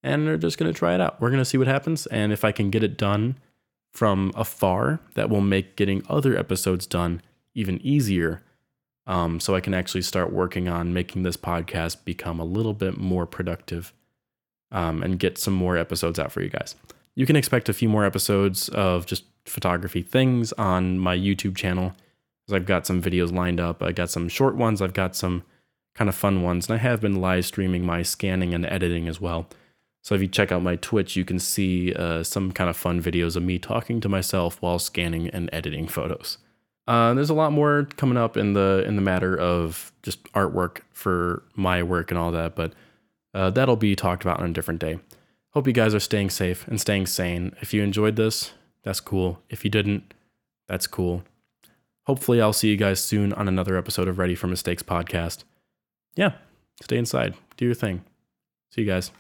And 0.01 0.25
they're 0.25 0.37
just 0.37 0.57
going 0.57 0.71
to 0.71 0.77
try 0.77 0.95
it 0.95 1.01
out. 1.01 1.19
We're 1.19 1.29
going 1.29 1.41
to 1.41 1.45
see 1.45 1.57
what 1.57 1.67
happens. 1.67 2.07
And 2.07 2.31
if 2.31 2.45
I 2.45 2.53
can 2.53 2.69
get 2.69 2.83
it 2.83 2.97
done 2.97 3.37
from 3.91 4.31
afar, 4.35 5.01
that 5.15 5.29
will 5.29 5.41
make 5.41 5.75
getting 5.75 6.01
other 6.09 6.37
episodes 6.37 6.87
done 6.87 7.21
even 7.53 7.85
easier. 7.85 8.41
Um, 9.09 9.39
so 9.39 9.55
I 9.55 9.59
can 9.59 9.73
actually 9.73 10.03
start 10.03 10.31
working 10.31 10.69
on 10.69 10.93
making 10.93 11.23
this 11.23 11.35
podcast 11.35 12.05
become 12.05 12.39
a 12.39 12.45
little 12.45 12.75
bit 12.75 12.95
more 12.95 13.25
productive 13.25 13.91
um, 14.71 15.01
and 15.01 15.17
get 15.17 15.39
some 15.39 15.55
more 15.55 15.77
episodes 15.77 16.19
out 16.19 16.31
for 16.31 16.43
you 16.43 16.49
guys. 16.49 16.75
You 17.15 17.25
can 17.25 17.35
expect 17.35 17.69
a 17.69 17.73
few 17.73 17.89
more 17.89 18.05
episodes 18.05 18.69
of 18.69 19.07
just 19.07 19.23
photography 19.45 20.03
things 20.03 20.53
on 20.53 20.99
my 20.99 21.17
YouTube 21.17 21.55
channel. 21.57 21.95
As 22.47 22.53
I've 22.53 22.67
got 22.67 22.85
some 22.85 23.01
videos 23.01 23.33
lined 23.33 23.59
up. 23.59 23.81
I 23.81 23.93
got 23.93 24.11
some 24.11 24.29
short 24.29 24.55
ones. 24.55 24.79
I've 24.79 24.93
got 24.93 25.15
some 25.15 25.43
kind 25.95 26.07
of 26.07 26.13
fun 26.15 26.43
ones, 26.43 26.69
and 26.69 26.79
I 26.79 26.81
have 26.81 27.01
been 27.01 27.19
live 27.19 27.47
streaming 27.47 27.83
my 27.83 28.03
scanning 28.03 28.53
and 28.53 28.65
editing 28.67 29.07
as 29.07 29.19
well. 29.19 29.47
So 30.03 30.13
if 30.13 30.21
you 30.21 30.27
check 30.27 30.51
out 30.51 30.61
my 30.61 30.75
Twitch, 30.75 31.15
you 31.15 31.25
can 31.25 31.39
see 31.39 31.93
uh, 31.93 32.21
some 32.21 32.51
kind 32.51 32.69
of 32.69 32.77
fun 32.77 33.01
videos 33.01 33.35
of 33.35 33.41
me 33.41 33.57
talking 33.57 33.99
to 34.01 34.09
myself 34.09 34.61
while 34.61 34.77
scanning 34.77 35.29
and 35.29 35.49
editing 35.51 35.87
photos. 35.87 36.37
Uh, 36.89 37.13
there's 37.13 37.29
a 37.29 37.35
lot 37.35 37.51
more 37.51 37.87
coming 37.97 38.17
up 38.17 38.35
in 38.35 38.53
the 38.53 38.83
in 38.87 38.95
the 38.95 39.01
matter 39.01 39.39
of 39.39 39.91
just 40.01 40.23
artwork 40.33 40.79
for 40.91 41.43
my 41.55 41.83
work 41.83 42.09
and 42.09 42.17
all 42.17 42.31
that, 42.31 42.55
but 42.55 42.73
uh, 43.35 43.51
that'll 43.51 43.75
be 43.75 43.95
talked 43.95 44.23
about 44.23 44.39
on 44.39 44.49
a 44.49 44.53
different 44.53 44.79
day. 44.79 44.99
Hope 45.51 45.67
you 45.67 45.73
guys 45.73 45.93
are 45.93 45.99
staying 45.99 46.31
safe 46.31 46.67
and 46.67 46.81
staying 46.81 47.05
sane. 47.05 47.55
If 47.61 47.75
you 47.75 47.83
enjoyed 47.83 48.15
this, 48.15 48.53
that's 48.81 48.99
cool. 49.01 49.39
If 49.51 49.63
you 49.63 49.69
didn't, 49.69 50.15
that's 50.67 50.87
cool. 50.87 51.23
Hopefully, 52.07 52.41
I'll 52.41 52.53
see 52.53 52.69
you 52.69 52.77
guys 52.77 52.99
soon 52.99 53.33
on 53.33 53.47
another 53.47 53.77
episode 53.77 54.07
of 54.07 54.17
Ready 54.17 54.33
for 54.33 54.47
Mistakes 54.47 54.81
podcast. 54.81 55.43
Yeah, 56.15 56.31
stay 56.81 56.97
inside, 56.97 57.35
do 57.55 57.65
your 57.65 57.75
thing. 57.75 58.03
See 58.71 58.81
you 58.81 58.87
guys. 58.87 59.11